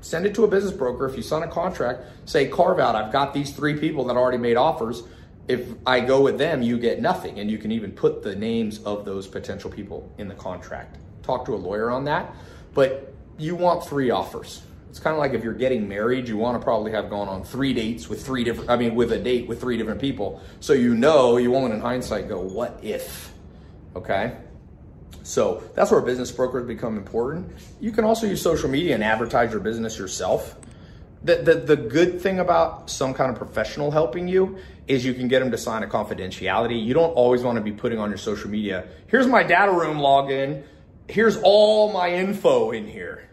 Send 0.00 0.26
it 0.26 0.34
to 0.34 0.44
a 0.44 0.48
business 0.48 0.72
broker. 0.72 1.06
If 1.06 1.16
you 1.16 1.22
sign 1.22 1.44
a 1.44 1.48
contract, 1.48 2.02
say 2.24 2.48
carve 2.48 2.80
out, 2.80 2.96
I've 2.96 3.12
got 3.12 3.32
these 3.32 3.52
three 3.52 3.78
people 3.78 4.04
that 4.06 4.16
already 4.16 4.38
made 4.38 4.56
offers 4.56 5.04
if 5.48 5.74
I 5.86 6.00
go 6.00 6.22
with 6.22 6.38
them, 6.38 6.62
you 6.62 6.78
get 6.78 7.00
nothing. 7.00 7.38
And 7.38 7.50
you 7.50 7.58
can 7.58 7.70
even 7.70 7.92
put 7.92 8.22
the 8.22 8.34
names 8.34 8.78
of 8.84 9.04
those 9.04 9.26
potential 9.26 9.70
people 9.70 10.10
in 10.18 10.28
the 10.28 10.34
contract. 10.34 10.98
Talk 11.22 11.44
to 11.46 11.54
a 11.54 11.56
lawyer 11.56 11.90
on 11.90 12.04
that. 12.04 12.34
But 12.72 13.12
you 13.38 13.54
want 13.56 13.84
three 13.84 14.10
offers. 14.10 14.62
It's 14.94 15.00
kind 15.00 15.12
of 15.12 15.18
like 15.18 15.32
if 15.32 15.42
you're 15.42 15.54
getting 15.54 15.88
married, 15.88 16.28
you 16.28 16.36
want 16.36 16.56
to 16.56 16.62
probably 16.62 16.92
have 16.92 17.10
gone 17.10 17.26
on 17.26 17.42
three 17.42 17.72
dates 17.72 18.08
with 18.08 18.24
three 18.24 18.44
different, 18.44 18.70
I 18.70 18.76
mean, 18.76 18.94
with 18.94 19.10
a 19.10 19.18
date 19.18 19.48
with 19.48 19.60
three 19.60 19.76
different 19.76 20.00
people. 20.00 20.40
So 20.60 20.72
you 20.72 20.94
know, 20.94 21.36
you 21.36 21.50
won't 21.50 21.72
in 21.72 21.80
hindsight 21.80 22.28
go, 22.28 22.38
what 22.40 22.78
if? 22.80 23.32
Okay? 23.96 24.36
So 25.24 25.64
that's 25.74 25.90
where 25.90 26.00
business 26.00 26.30
brokers 26.30 26.68
become 26.68 26.96
important. 26.96 27.50
You 27.80 27.90
can 27.90 28.04
also 28.04 28.28
use 28.28 28.40
social 28.40 28.70
media 28.70 28.94
and 28.94 29.02
advertise 29.02 29.50
your 29.50 29.58
business 29.58 29.98
yourself. 29.98 30.54
The, 31.24 31.38
the, 31.38 31.54
the 31.54 31.76
good 31.76 32.20
thing 32.20 32.38
about 32.38 32.88
some 32.88 33.14
kind 33.14 33.32
of 33.32 33.36
professional 33.36 33.90
helping 33.90 34.28
you 34.28 34.58
is 34.86 35.04
you 35.04 35.14
can 35.14 35.26
get 35.26 35.40
them 35.40 35.50
to 35.50 35.58
sign 35.58 35.82
a 35.82 35.88
confidentiality. 35.88 36.80
You 36.80 36.94
don't 36.94 37.14
always 37.14 37.42
want 37.42 37.56
to 37.56 37.62
be 37.62 37.72
putting 37.72 37.98
on 37.98 38.10
your 38.10 38.18
social 38.18 38.48
media, 38.48 38.86
here's 39.08 39.26
my 39.26 39.42
data 39.42 39.72
room 39.72 39.98
login, 39.98 40.62
here's 41.08 41.36
all 41.42 41.92
my 41.92 42.14
info 42.14 42.70
in 42.70 42.86
here. 42.86 43.28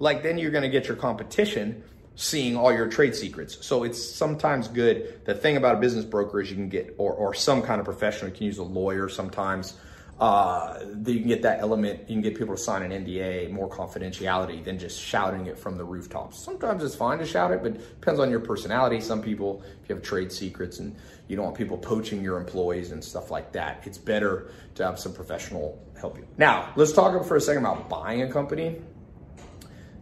Like 0.00 0.24
then 0.24 0.36
you're 0.36 0.50
going 0.50 0.64
to 0.64 0.68
get 0.68 0.88
your 0.88 0.96
competition 0.96 1.84
seeing 2.16 2.56
all 2.56 2.72
your 2.72 2.88
trade 2.88 3.14
secrets. 3.14 3.64
So 3.64 3.84
it's 3.84 4.02
sometimes 4.02 4.66
good. 4.66 5.24
The 5.24 5.34
thing 5.34 5.56
about 5.56 5.76
a 5.76 5.78
business 5.78 6.04
broker 6.04 6.40
is 6.40 6.50
you 6.50 6.56
can 6.56 6.68
get, 6.68 6.96
or, 6.98 7.12
or 7.12 7.32
some 7.32 7.62
kind 7.62 7.78
of 7.78 7.84
professional, 7.84 8.32
you 8.32 8.36
can 8.36 8.46
use 8.46 8.58
a 8.58 8.64
lawyer 8.64 9.08
sometimes 9.08 9.74
uh, 10.20 10.78
you 11.06 11.20
can 11.20 11.28
get 11.28 11.40
that 11.42 11.60
element, 11.60 12.00
you 12.00 12.14
can 12.14 12.20
get 12.20 12.36
people 12.36 12.54
to 12.54 12.60
sign 12.60 12.82
an 12.82 13.04
NDA, 13.04 13.50
more 13.50 13.70
confidentiality 13.70 14.62
than 14.62 14.78
just 14.78 15.00
shouting 15.00 15.46
it 15.46 15.58
from 15.58 15.78
the 15.78 15.84
rooftops. 15.84 16.44
Sometimes 16.44 16.84
it's 16.84 16.94
fine 16.94 17.18
to 17.18 17.26
shout 17.26 17.52
it, 17.52 17.62
but 17.62 17.72
it 17.72 18.00
depends 18.00 18.20
on 18.20 18.30
your 18.30 18.40
personality. 18.40 19.00
Some 19.00 19.22
people, 19.22 19.62
if 19.82 19.88
you 19.88 19.94
have 19.94 20.04
trade 20.04 20.30
secrets 20.30 20.78
and 20.78 20.94
you 21.26 21.36
don't 21.36 21.46
want 21.46 21.56
people 21.56 21.78
poaching 21.78 22.22
your 22.22 22.36
employees 22.36 22.92
and 22.92 23.02
stuff 23.02 23.30
like 23.30 23.50
that, 23.52 23.80
it's 23.86 23.96
better 23.96 24.50
to 24.74 24.84
have 24.84 24.98
some 24.98 25.14
professional 25.14 25.82
help 25.98 26.18
you. 26.18 26.26
Now, 26.36 26.70
let's 26.76 26.92
talk 26.92 27.24
for 27.24 27.36
a 27.36 27.40
second 27.40 27.64
about 27.64 27.88
buying 27.88 28.20
a 28.20 28.30
company. 28.30 28.78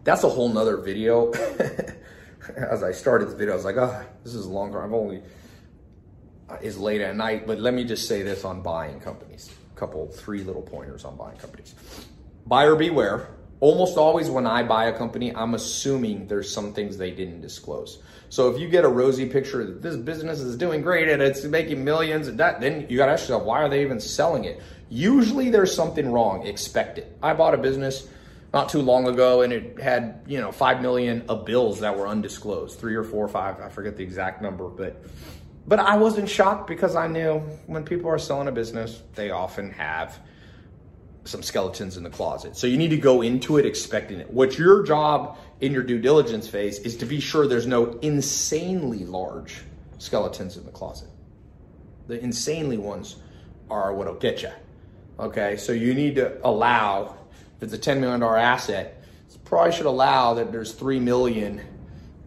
That's 0.09 0.25
a 0.25 0.29
whole 0.31 0.49
nother 0.49 0.79
video. 0.79 1.33
As 2.57 2.83
I 2.83 2.93
started 2.93 3.29
the 3.29 3.37
video, 3.37 3.53
I 3.53 3.57
was 3.57 3.67
like, 3.67 3.77
oh, 3.77 4.07
this 4.25 4.35
is 4.35 4.47
longer. 4.47 4.83
I've 4.83 4.95
only, 4.95 5.21
is 6.63 6.79
late 6.79 7.03
at 7.03 7.15
night, 7.15 7.47
but 7.47 7.61
let 7.61 7.75
me 7.75 7.85
just 7.85 8.09
say 8.09 8.23
this 8.23 8.43
on 8.43 8.63
buying 8.63 9.01
companies 9.01 9.51
A 9.75 9.79
couple, 9.79 10.09
three 10.09 10.43
little 10.45 10.63
pointers 10.63 11.05
on 11.05 11.19
buying 11.19 11.37
companies. 11.37 11.75
Buyer 12.47 12.75
beware. 12.75 13.29
Almost 13.61 13.99
always 13.99 14.31
when 14.31 14.47
I 14.47 14.63
buy 14.63 14.87
a 14.87 14.97
company, 14.97 15.35
I'm 15.37 15.53
assuming 15.53 16.27
there's 16.27 16.51
some 16.51 16.73
things 16.73 16.97
they 16.97 17.11
didn't 17.11 17.43
disclose. 17.43 18.03
So 18.31 18.49
if 18.49 18.59
you 18.59 18.67
get 18.67 18.87
a 18.87 18.89
rosy 18.89 19.29
picture 19.29 19.67
that 19.67 19.83
this 19.83 19.97
business 19.97 20.41
is 20.41 20.57
doing 20.57 20.81
great 20.81 21.11
and 21.11 21.21
it's 21.21 21.45
making 21.45 21.85
millions 21.85 22.29
and 22.29 22.41
that, 22.41 22.63
then 22.63 22.87
you 22.89 22.97
gotta 22.97 23.13
ask 23.13 23.25
yourself, 23.25 23.43
why 23.43 23.61
are 23.61 23.69
they 23.69 23.83
even 23.83 24.01
selling 24.01 24.45
it? 24.45 24.63
Usually 24.89 25.51
there's 25.51 25.75
something 25.75 26.11
wrong. 26.11 26.47
Expect 26.47 26.97
it. 26.97 27.15
I 27.23 27.35
bought 27.35 27.53
a 27.53 27.59
business 27.59 28.09
not 28.53 28.69
too 28.69 28.81
long 28.81 29.07
ago 29.07 29.43
and 29.43 29.53
it 29.53 29.81
had, 29.81 30.23
you 30.27 30.41
know, 30.41 30.53
5 30.53 30.81
million 30.81 31.25
of 31.29 31.45
bills 31.45 31.81
that 31.81 31.97
were 31.97 32.07
undisclosed, 32.07 32.79
three 32.79 32.95
or 32.95 33.05
four 33.05 33.25
or 33.25 33.29
five, 33.29 33.61
I 33.61 33.69
forget 33.69 33.97
the 33.97 34.03
exact 34.03 34.43
number, 34.43 34.69
but 34.69 35.03
but 35.67 35.79
I 35.81 35.99
wasn't 35.99 36.31
shocked 36.31 36.67
because 36.67 36.97
I 36.97 37.09
knew 37.09 37.41
when 37.67 37.85
people 37.85 38.09
are 38.09 38.19
selling 38.19 38.49
a 38.49 38.53
business, 38.53 39.03
they 39.15 39.31
often 39.31 39.71
have 39.73 40.19
some 41.25 41.43
skeletons 41.43 41.99
in 41.99 42.03
the 42.03 42.11
closet. 42.11 42.57
So 42.57 42.67
you 42.67 42.79
need 42.79 42.89
to 42.89 42.97
go 42.97 43.21
into 43.21 43.59
it 43.59 43.67
expecting 43.67 44.19
it. 44.19 44.31
What's 44.31 44.59
your 44.59 44.83
job 44.83 45.37
in 45.61 45.73
your 45.73 45.83
due 45.83 45.99
diligence 46.01 46.49
phase 46.49 46.79
is 46.79 46.97
to 46.97 47.05
be 47.07 47.21
sure 47.21 47.47
there's 47.47 47.67
no 47.67 47.99
insanely 48.01 49.05
large 49.05 49.61
skeletons 49.99 50.57
in 50.57 50.65
the 50.65 50.71
closet. 50.71 51.11
The 52.07 52.19
insanely 52.19 52.79
ones 52.79 53.17
are 53.71 53.93
what'll 53.93 54.15
get 54.15 54.41
you. 54.41 54.51
Okay, 55.21 55.59
so 55.59 55.73
you 55.73 55.93
need 55.93 56.15
to 56.15 56.39
allow, 56.47 57.15
if 57.61 57.73
it's 57.73 57.75
a 57.75 57.91
$10 57.91 58.01
million 58.01 58.23
asset, 58.23 59.03
it 59.29 59.45
probably 59.45 59.73
should 59.73 59.87
allow 59.87 60.35
that 60.35 60.53
there's 60.53 60.73
3 60.73 61.01
million 61.01 61.61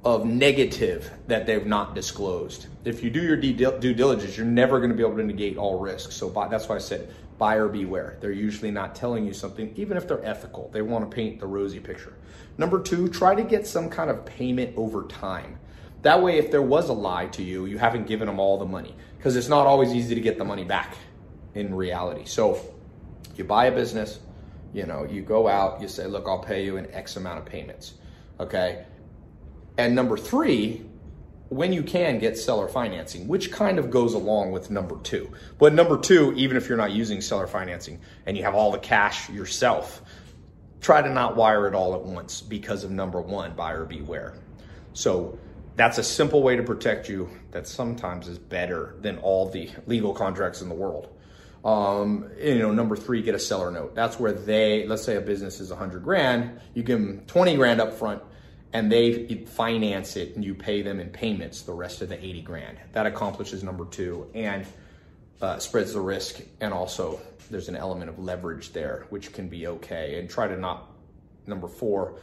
of 0.04 0.26
negative 0.26 1.12
that 1.28 1.46
they've 1.46 1.66
not 1.66 1.96
disclosed. 1.96 2.68
If 2.84 3.04
you 3.04 3.10
do 3.10 3.22
your 3.22 3.38
due 3.38 3.94
diligence, 3.94 4.36
you're 4.36 4.46
never 4.46 4.80
going 4.80 4.90
to 4.90 4.96
be 4.96 5.04
able 5.04 5.18
to 5.18 5.24
negate 5.24 5.58
all 5.58 5.80
risks. 5.80 6.16
So 6.16 6.30
that's 6.50 6.68
why 6.68 6.76
I 6.76 6.80
said 6.80 7.14
buyer 7.38 7.68
beware. 7.68 8.18
They're 8.20 8.32
usually 8.32 8.72
not 8.72 8.96
telling 8.96 9.26
you 9.26 9.34
something, 9.34 9.74
even 9.76 9.98
if 9.98 10.08
they're 10.08 10.24
ethical. 10.26 10.70
They 10.74 10.82
want 10.82 11.10
to 11.10 11.16
paint 11.16 11.40
the 11.40 11.48
rosy 11.48 11.80
picture. 11.80 12.14
Number 12.58 12.82
two, 12.82 13.08
try 13.10 13.36
to 13.36 13.44
get 13.44 13.66
some 13.66 13.90
kind 13.90 14.10
of 14.10 14.26
payment 14.26 14.76
over 14.76 15.08
time. 15.08 15.58
That 16.02 16.22
way, 16.22 16.40
if 16.40 16.50
there 16.50 16.64
was 16.64 16.90
a 16.90 16.94
lie 16.94 17.28
to 17.28 17.44
you, 17.44 17.66
you 17.66 17.78
haven't 17.78 18.08
given 18.08 18.26
them 18.28 18.40
all 18.40 18.58
the 18.58 18.66
money 18.66 18.96
because 19.18 19.36
it's 19.36 19.48
not 19.48 19.68
always 19.68 19.94
easy 19.94 20.16
to 20.16 20.22
get 20.22 20.40
the 20.40 20.46
money 20.46 20.64
back 20.64 20.98
in 21.54 21.76
reality. 21.76 22.26
So 22.26 22.60
you 23.36 23.44
buy 23.44 23.66
a 23.66 23.72
business, 23.72 24.20
you 24.74 24.86
know, 24.86 25.04
you 25.04 25.22
go 25.22 25.48
out, 25.48 25.82
you 25.82 25.88
say, 25.88 26.08
look, 26.08 26.26
I'll 26.28 26.40
pay 26.40 26.64
you 26.64 26.78
an 26.78 26.88
X 26.92 27.16
amount 27.16 27.40
of 27.40 27.46
payments. 27.46 27.96
Okay 28.40 28.86
and 29.78 29.96
number 29.96 30.18
three, 30.18 30.86
when 31.50 31.74
you 31.74 31.84
can 31.84 32.20
get 32.20 32.38
seller 32.38 32.68
financing, 32.68 33.28
which 33.28 33.52
kind 33.52 33.78
of 33.80 33.90
goes 33.90 34.14
along 34.14 34.52
with 34.52 34.70
number 34.70 34.98
two. 35.04 35.32
But 35.58 35.74
number 35.74 35.98
two, 35.98 36.34
even 36.36 36.56
if 36.56 36.70
you're 36.70 36.78
not 36.78 36.92
using 36.92 37.20
seller 37.20 37.48
financing 37.48 38.00
and 38.26 38.38
you 38.38 38.44
have 38.44 38.56
all 38.56 38.72
the 38.72 38.80
cash 38.80 39.30
yourself, 39.30 40.02
try 40.80 41.02
to 41.02 41.10
not 41.10 41.36
wire 41.36 41.68
it 41.68 41.76
all 41.76 41.94
at 41.94 42.02
once 42.02 42.42
because 42.42 42.84
of 42.84 42.92
number 42.92 43.22
one, 43.22 43.54
buyer 43.54 43.86
beware. 43.86 44.36
So 44.94 45.38
that's 45.76 45.98
a 45.98 46.04
simple 46.04 46.42
way 46.42 46.56
to 46.56 46.64
protect 46.64 47.10
you 47.10 47.30
that 47.52 47.68
sometimes 47.68 48.28
is 48.28 48.38
better 48.38 48.96
than 49.02 49.18
all 49.18 49.50
the 49.50 49.70
legal 49.88 50.14
contracts 50.14 50.62
in 50.62 50.70
the 50.70 50.76
world. 50.76 51.10
Um, 51.64 52.30
you 52.40 52.60
know, 52.60 52.72
number 52.72 52.96
three, 52.96 53.22
get 53.22 53.36
a 53.36 53.40
seller 53.40 53.70
note. 53.70 53.94
That's 53.94 54.20
where 54.20 54.34
they, 54.34 54.88
let's 54.88 55.04
say 55.04 55.16
a 55.16 55.22
business 55.22 55.60
is 55.60 55.70
a 55.72 55.76
hundred 55.76 56.04
grand, 56.04 56.60
you 56.74 56.84
give 56.84 57.00
them 57.00 57.22
20 57.28 57.56
grand 57.56 57.80
up 57.80 57.94
front 57.94 58.24
and 58.74 58.92
they 58.92 59.46
finance 59.46 60.16
it 60.16 60.36
and 60.36 60.44
you 60.44 60.56
pay 60.56 60.82
them 60.82 61.00
in 61.00 61.10
payments 61.10 61.64
the 61.64 61.74
rest 61.74 62.02
of 62.02 62.10
the 62.10 62.24
80 62.24 62.42
grand. 62.42 62.78
That 62.94 63.06
accomplishes 63.06 63.64
number 63.64 63.86
two 63.86 64.30
and 64.34 64.66
uh, 65.42 65.60
spreads 65.60 65.94
the 65.94 66.02
risk. 66.02 66.42
And 66.62 66.74
also 66.74 67.20
there's 67.50 67.70
an 67.70 67.76
element 67.76 68.10
of 68.10 68.18
leverage 68.18 68.72
there, 68.72 69.06
which 69.10 69.34
can 69.34 69.50
be 69.50 69.68
okay. 69.68 70.20
And 70.20 70.30
try 70.30 70.48
to 70.48 70.58
not, 70.58 70.90
number 71.46 71.68
four, 71.68 72.20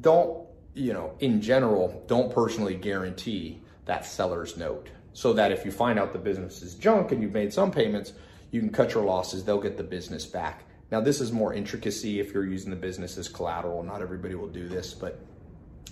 don't, 0.00 0.46
you 0.74 0.92
know, 0.92 1.14
in 1.20 1.40
general, 1.40 2.04
don't 2.06 2.32
personally 2.32 2.74
guarantee 2.74 3.62
that 3.86 4.04
seller's 4.04 4.56
note 4.56 4.88
so 5.14 5.32
that 5.32 5.50
if 5.50 5.64
you 5.64 5.72
find 5.72 5.98
out 5.98 6.12
the 6.12 6.18
business 6.18 6.62
is 6.62 6.74
junk 6.74 7.10
and 7.10 7.22
you've 7.22 7.32
made 7.32 7.52
some 7.52 7.70
payments, 7.70 8.12
you 8.50 8.60
can 8.60 8.70
cut 8.70 8.94
your 8.94 9.04
losses, 9.04 9.44
they'll 9.44 9.60
get 9.60 9.76
the 9.76 9.84
business 9.84 10.26
back. 10.26 10.64
Now, 10.90 11.00
this 11.00 11.20
is 11.20 11.32
more 11.32 11.52
intricacy 11.52 12.18
if 12.18 12.32
you're 12.32 12.46
using 12.46 12.70
the 12.70 12.76
business 12.76 13.18
as 13.18 13.28
collateral. 13.28 13.82
Not 13.82 14.00
everybody 14.00 14.34
will 14.34 14.48
do 14.48 14.68
this, 14.68 14.94
but 14.94 15.20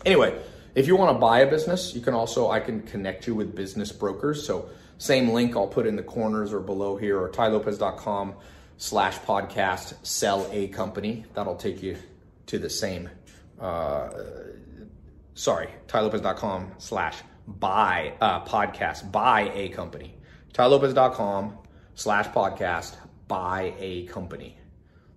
Anyway, 0.04 0.38
if 0.74 0.86
you 0.86 0.96
want 0.96 1.14
to 1.16 1.18
buy 1.18 1.40
a 1.40 1.50
business, 1.50 1.94
you 1.94 2.00
can 2.00 2.14
also, 2.14 2.50
I 2.50 2.60
can 2.60 2.82
connect 2.82 3.26
you 3.26 3.34
with 3.34 3.54
business 3.54 3.92
brokers. 3.92 4.46
So 4.46 4.68
same 4.98 5.30
link 5.30 5.56
I'll 5.56 5.66
put 5.66 5.86
in 5.86 5.96
the 5.96 6.02
corners 6.02 6.52
or 6.52 6.60
below 6.60 6.96
here 6.96 7.18
or 7.18 7.28
tailopez.com 7.28 8.34
slash 8.76 9.18
podcast 9.20 9.94
sell 10.06 10.48
a 10.52 10.68
company. 10.68 11.24
That'll 11.34 11.56
take 11.56 11.82
you 11.82 11.96
to 12.46 12.58
the 12.58 12.70
same, 12.70 13.08
uh, 13.60 14.10
sorry, 15.34 15.70
tailopez.com 15.88 16.72
slash 16.78 17.16
buy 17.48 18.12
uh, 18.20 18.44
podcast, 18.44 19.10
buy 19.10 19.50
a 19.54 19.70
company. 19.70 20.14
tailopez.com 20.52 21.58
slash 21.96 22.26
podcast, 22.28 22.94
buy 23.26 23.74
a 23.78 24.04
company. 24.04 24.56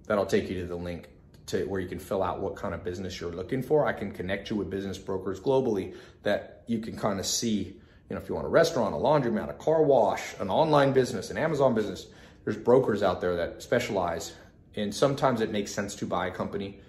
That'll 0.07 0.25
take 0.25 0.50
you 0.50 0.62
to 0.62 0.65
the 0.65 0.75
link 0.75 1.09
to 1.48 1.65
where 1.65 1.81
you 1.81 1.88
can 1.88 2.00
fill 2.00 2.24
out 2.24 2.39
what 2.39 2.55
kind 2.55 2.74
of 2.74 2.83
business 2.83 3.19
you're 3.19 3.31
looking 3.31 3.62
for. 3.62 3.86
I 3.86 3.93
can 3.93 4.12
connect 4.12 4.50
you 4.50 4.55
with 4.55 4.69
business 4.69 4.98
brokers 4.98 5.39
globally 5.39 5.95
that 6.24 6.63
you 6.67 6.79
can 6.79 6.95
kind 6.98 7.19
of 7.19 7.25
see, 7.25 7.75
you 8.09 8.15
know, 8.15 8.17
if 8.17 8.29
you 8.29 8.36
want 8.36 8.48
a 8.48 8.50
restaurant, 8.50 8.95
a 8.95 8.98
laundromat, 8.98 9.50
a 9.50 9.53
car 9.53 9.83
wash, 9.83 10.21
an 10.39 10.50
online 10.50 10.93
business, 10.93 11.29
an 11.29 11.38
Amazon 11.38 11.75
business, 11.75 12.07
there's 12.45 12.57
brokers 12.57 13.03
out 13.03 13.19
there 13.19 13.36
that 13.36 13.62
specialize. 13.62 14.33
And 14.75 14.95
sometimes 14.95 15.41
it 15.41 15.51
makes 15.51 15.71
sense 15.71 15.95
to 15.95 16.05
buy 16.05 16.27
a 16.27 16.31
company 16.31 16.79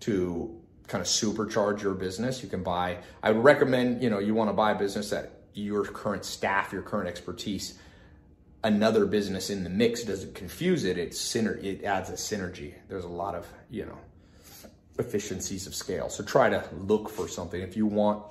to 0.00 0.60
kind 0.88 1.00
of 1.00 1.08
supercharge 1.08 1.80
your 1.80 1.94
business. 1.94 2.42
You 2.42 2.50
can 2.50 2.62
buy, 2.62 2.98
I 3.22 3.30
would 3.30 3.42
recommend, 3.42 4.02
you 4.02 4.10
know, 4.10 4.18
you 4.18 4.34
want 4.34 4.50
to 4.50 4.54
buy 4.54 4.72
a 4.72 4.78
business 4.78 5.10
that 5.10 5.32
your 5.54 5.84
current 5.84 6.24
staff, 6.24 6.72
your 6.72 6.82
current 6.82 7.08
expertise 7.08 7.78
another 8.64 9.06
business 9.06 9.50
in 9.50 9.64
the 9.64 9.70
mix 9.70 10.04
doesn't 10.04 10.34
confuse 10.34 10.84
it. 10.84 10.98
It's 10.98 11.18
syner- 11.20 11.62
it 11.62 11.84
adds 11.84 12.10
a 12.10 12.14
synergy. 12.14 12.74
There's 12.88 13.04
a 13.04 13.08
lot 13.08 13.34
of, 13.34 13.46
you 13.70 13.86
know, 13.86 13.98
efficiencies 14.98 15.66
of 15.66 15.74
scale. 15.74 16.08
So 16.08 16.24
try 16.24 16.48
to 16.48 16.64
look 16.72 17.08
for 17.08 17.28
something. 17.28 17.60
If 17.60 17.76
you 17.76 17.86
want 17.86 18.24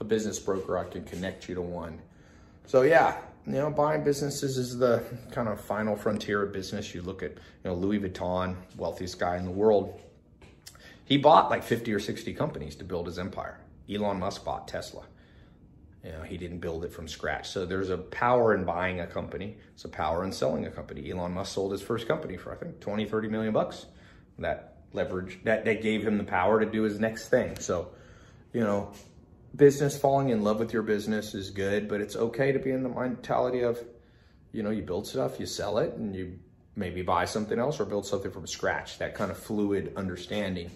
a 0.00 0.04
business 0.04 0.38
broker, 0.38 0.78
I 0.78 0.84
can 0.84 1.04
connect 1.04 1.48
you 1.48 1.54
to 1.56 1.62
one. 1.62 2.00
So 2.66 2.82
yeah, 2.82 3.16
you 3.46 3.54
know, 3.54 3.70
buying 3.70 4.04
businesses 4.04 4.58
is 4.58 4.78
the 4.78 5.02
kind 5.32 5.48
of 5.48 5.60
final 5.60 5.96
frontier 5.96 6.42
of 6.42 6.52
business. 6.52 6.94
You 6.94 7.02
look 7.02 7.22
at, 7.22 7.32
you 7.32 7.38
know, 7.64 7.74
Louis 7.74 7.98
Vuitton, 7.98 8.56
wealthiest 8.76 9.18
guy 9.18 9.38
in 9.38 9.44
the 9.44 9.50
world. 9.50 10.00
He 11.04 11.16
bought 11.16 11.50
like 11.50 11.62
50 11.62 11.92
or 11.94 11.98
60 11.98 12.34
companies 12.34 12.76
to 12.76 12.84
build 12.84 13.06
his 13.06 13.18
empire. 13.18 13.58
Elon 13.90 14.18
Musk 14.18 14.44
bought 14.44 14.68
Tesla. 14.68 15.04
You 16.08 16.14
know, 16.14 16.22
he 16.22 16.38
didn't 16.38 16.60
build 16.60 16.86
it 16.86 16.92
from 16.92 17.06
scratch. 17.06 17.50
So 17.50 17.66
there's 17.66 17.90
a 17.90 17.98
power 17.98 18.54
in 18.54 18.64
buying 18.64 19.00
a 19.00 19.06
company. 19.06 19.58
It's 19.74 19.84
a 19.84 19.90
power 19.90 20.24
in 20.24 20.32
selling 20.32 20.64
a 20.64 20.70
company. 20.70 21.10
Elon 21.10 21.32
Musk 21.32 21.52
sold 21.52 21.70
his 21.70 21.82
first 21.82 22.08
company 22.08 22.38
for, 22.38 22.50
I 22.50 22.56
think, 22.56 22.80
20, 22.80 23.04
30 23.04 23.28
million 23.28 23.52
bucks. 23.52 23.84
That 24.38 24.78
leverage, 24.94 25.38
that, 25.44 25.66
that 25.66 25.82
gave 25.82 26.06
him 26.06 26.16
the 26.16 26.24
power 26.24 26.60
to 26.60 26.64
do 26.64 26.80
his 26.84 26.98
next 26.98 27.28
thing. 27.28 27.58
So, 27.58 27.90
you 28.54 28.62
know, 28.62 28.90
business, 29.54 29.98
falling 29.98 30.30
in 30.30 30.42
love 30.42 30.58
with 30.58 30.72
your 30.72 30.80
business 30.80 31.34
is 31.34 31.50
good, 31.50 31.88
but 31.88 32.00
it's 32.00 32.16
okay 32.16 32.52
to 32.52 32.58
be 32.58 32.70
in 32.70 32.82
the 32.82 32.88
mentality 32.88 33.60
of, 33.60 33.78
you 34.52 34.62
know, 34.62 34.70
you 34.70 34.80
build 34.80 35.06
stuff, 35.06 35.38
you 35.38 35.44
sell 35.44 35.76
it, 35.76 35.92
and 35.92 36.16
you 36.16 36.38
maybe 36.74 37.02
buy 37.02 37.26
something 37.26 37.58
else 37.58 37.80
or 37.80 37.84
build 37.84 38.06
something 38.06 38.30
from 38.30 38.46
scratch. 38.46 38.96
That 38.96 39.14
kind 39.14 39.30
of 39.30 39.36
fluid 39.36 39.92
understanding 39.94 40.70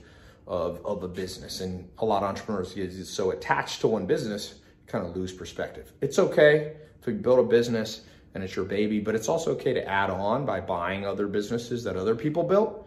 of, 0.46 0.84
of 0.84 1.02
a 1.02 1.08
business. 1.08 1.62
And 1.62 1.88
a 1.96 2.04
lot 2.04 2.22
of 2.22 2.28
entrepreneurs 2.28 2.74
get 2.74 2.92
so 2.92 3.30
attached 3.30 3.80
to 3.80 3.88
one 3.88 4.04
business 4.04 4.57
kind 4.92 5.07
of 5.07 5.16
lose 5.16 5.33
perspective. 5.33 5.90
It's 6.02 6.18
okay 6.18 6.74
if 7.00 7.07
you 7.07 7.14
build 7.14 7.38
a 7.38 7.42
business 7.42 8.02
and 8.35 8.44
it's 8.44 8.55
your 8.55 8.66
baby, 8.66 9.00
but 9.00 9.14
it's 9.14 9.28
also 9.28 9.52
okay 9.52 9.72
to 9.72 9.88
add 9.88 10.11
on 10.11 10.44
by 10.44 10.61
buying 10.61 11.07
other 11.07 11.26
businesses 11.26 11.83
that 11.85 11.96
other 11.96 12.14
people 12.14 12.42
built. 12.42 12.87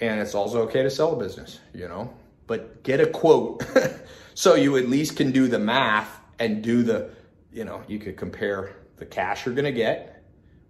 And 0.00 0.20
it's 0.20 0.34
also 0.34 0.60
okay 0.62 0.82
to 0.82 0.90
sell 0.90 1.14
a 1.14 1.16
business, 1.18 1.60
you 1.72 1.88
know, 1.88 2.12
but 2.46 2.82
get 2.82 3.00
a 3.00 3.06
quote 3.06 3.64
so 4.34 4.54
you 4.54 4.76
at 4.76 4.88
least 4.88 5.16
can 5.16 5.32
do 5.32 5.48
the 5.48 5.58
math 5.58 6.20
and 6.38 6.62
do 6.62 6.82
the, 6.82 7.10
you 7.50 7.64
know, 7.64 7.82
you 7.88 7.98
could 7.98 8.18
compare 8.18 8.76
the 8.98 9.06
cash 9.06 9.46
you're 9.46 9.54
going 9.54 9.64
to 9.64 9.72
get, 9.72 10.22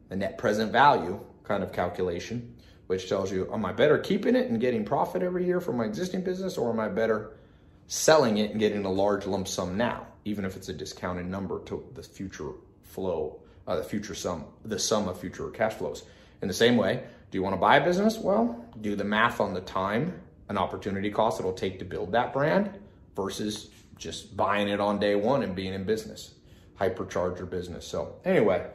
the 0.09 0.15
net 0.15 0.39
present 0.39 0.71
value 0.71 1.19
kind 1.43 1.65
of 1.65 1.73
calculation, 1.73 2.55
which 2.87 3.09
tells 3.09 3.33
you, 3.33 3.53
am 3.53 3.65
I 3.65 3.73
better 3.73 3.99
keeping 3.99 4.37
it 4.37 4.51
and 4.51 4.61
getting 4.61 4.85
profit 4.85 5.25
every 5.25 5.45
year 5.45 5.61
from 5.61 5.79
my 5.79 5.85
existing 5.85 6.23
business 6.23 6.57
or 6.57 6.71
am 6.71 6.79
I 6.79 6.89
better 6.89 7.33
selling 7.89 8.39
it 8.39 8.53
and 8.53 8.61
getting 8.61 8.85
a 8.85 8.91
large 8.91 9.27
lump 9.27 9.49
sum 9.49 9.77
now? 9.77 10.07
Even 10.27 10.45
if 10.45 10.57
it's 10.57 10.69
a 10.69 10.73
discounted 10.73 11.25
number 11.25 11.61
to 11.61 11.87
the 11.95 12.03
future 12.03 12.51
flow, 12.83 13.41
uh, 13.69 13.77
the 13.77 13.85
future 13.85 14.15
sum, 14.15 14.45
the 14.65 14.79
sum 14.79 15.07
of 15.07 15.19
future 15.21 15.49
cash 15.51 15.75
flows. 15.75 16.03
In 16.43 16.49
the 16.49 16.55
same 16.55 16.77
way, 16.77 17.05
do 17.31 17.39
you 17.39 17.43
want 17.45 17.55
to 17.55 17.61
buy 17.61 17.77
a 17.77 17.85
business? 17.85 18.19
Well, 18.19 18.67
do 18.81 18.97
the 18.97 19.05
math 19.05 19.41
on 19.41 19.55
the 19.55 19.61
time 19.61 20.21
and 20.49 20.59
opportunity 20.59 21.11
cost 21.11 21.39
it'll 21.39 21.53
take 21.53 21.79
to 21.79 21.85
build 21.85 22.13
that 22.13 22.33
brand 22.33 22.77
versus 23.15 23.71
just 23.97 24.37
buying 24.37 24.69
it 24.69 24.81
on 24.81 24.99
day 24.99 25.15
one 25.15 25.45
and 25.45 25.55
being 25.55 25.73
in 25.73 25.85
business, 25.85 26.35
hypercharge 26.81 27.39
your 27.39 27.47
business. 27.47 27.87
So 27.87 28.17
anyway, 28.25 28.67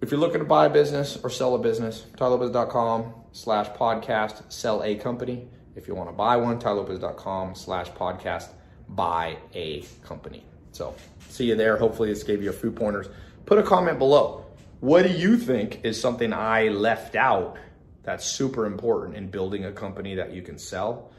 if 0.00 0.12
you're 0.12 0.20
looking 0.20 0.38
to 0.38 0.44
buy 0.44 0.66
a 0.66 0.70
business 0.70 1.18
or 1.22 1.30
sell 1.30 1.56
a 1.56 1.58
business, 1.58 2.06
tailopez.com 2.16 3.12
slash 3.32 3.68
podcast, 3.70 4.52
sell 4.52 4.84
a 4.84 4.94
company. 4.94 5.48
If 5.74 5.88
you 5.88 5.96
want 5.96 6.10
to 6.10 6.14
buy 6.14 6.36
one, 6.36 6.60
tailopez.com 6.60 7.56
slash 7.56 7.90
podcast 7.90 8.50
buy 8.88 9.38
a 9.54 9.84
company. 10.04 10.44
So 10.72 10.94
see 11.28 11.46
you 11.46 11.56
there. 11.56 11.76
Hopefully 11.76 12.08
this 12.08 12.22
gave 12.22 12.42
you 12.42 12.50
a 12.50 12.54
few 12.54 12.70
pointers. 12.70 13.06
Put 13.46 13.58
a 13.58 13.62
comment 13.62 13.98
below. 13.98 14.44
What 14.80 15.04
do 15.04 15.12
you 15.12 15.36
think 15.38 15.84
is 15.84 16.00
something 16.00 16.32
I 16.32 16.68
left 16.68 17.16
out 17.16 17.56
that's 18.02 18.24
super 18.24 18.66
important 18.66 19.16
in 19.16 19.28
building 19.30 19.64
a 19.64 19.72
company 19.72 20.14
that 20.16 20.32
you 20.32 20.42
can 20.42 20.58
sell? 20.58 21.10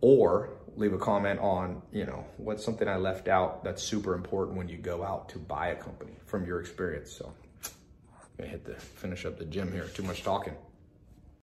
Or 0.00 0.50
leave 0.76 0.92
a 0.92 0.98
comment 0.98 1.40
on, 1.40 1.80
you 1.92 2.04
know, 2.04 2.26
what's 2.36 2.64
something 2.64 2.88
I 2.88 2.96
left 2.96 3.28
out 3.28 3.64
that's 3.64 3.82
super 3.82 4.14
important 4.14 4.58
when 4.58 4.68
you 4.68 4.76
go 4.76 5.02
out 5.04 5.28
to 5.30 5.38
buy 5.38 5.68
a 5.68 5.76
company 5.76 6.12
from 6.26 6.44
your 6.44 6.60
experience. 6.60 7.12
So 7.12 7.32
I'm 7.62 7.70
gonna 8.36 8.50
hit 8.50 8.64
the 8.64 8.74
finish 8.74 9.24
up 9.24 9.38
the 9.38 9.44
gym 9.44 9.72
here. 9.72 9.86
Too 9.94 10.02
much 10.02 10.22
talking. 10.22 10.54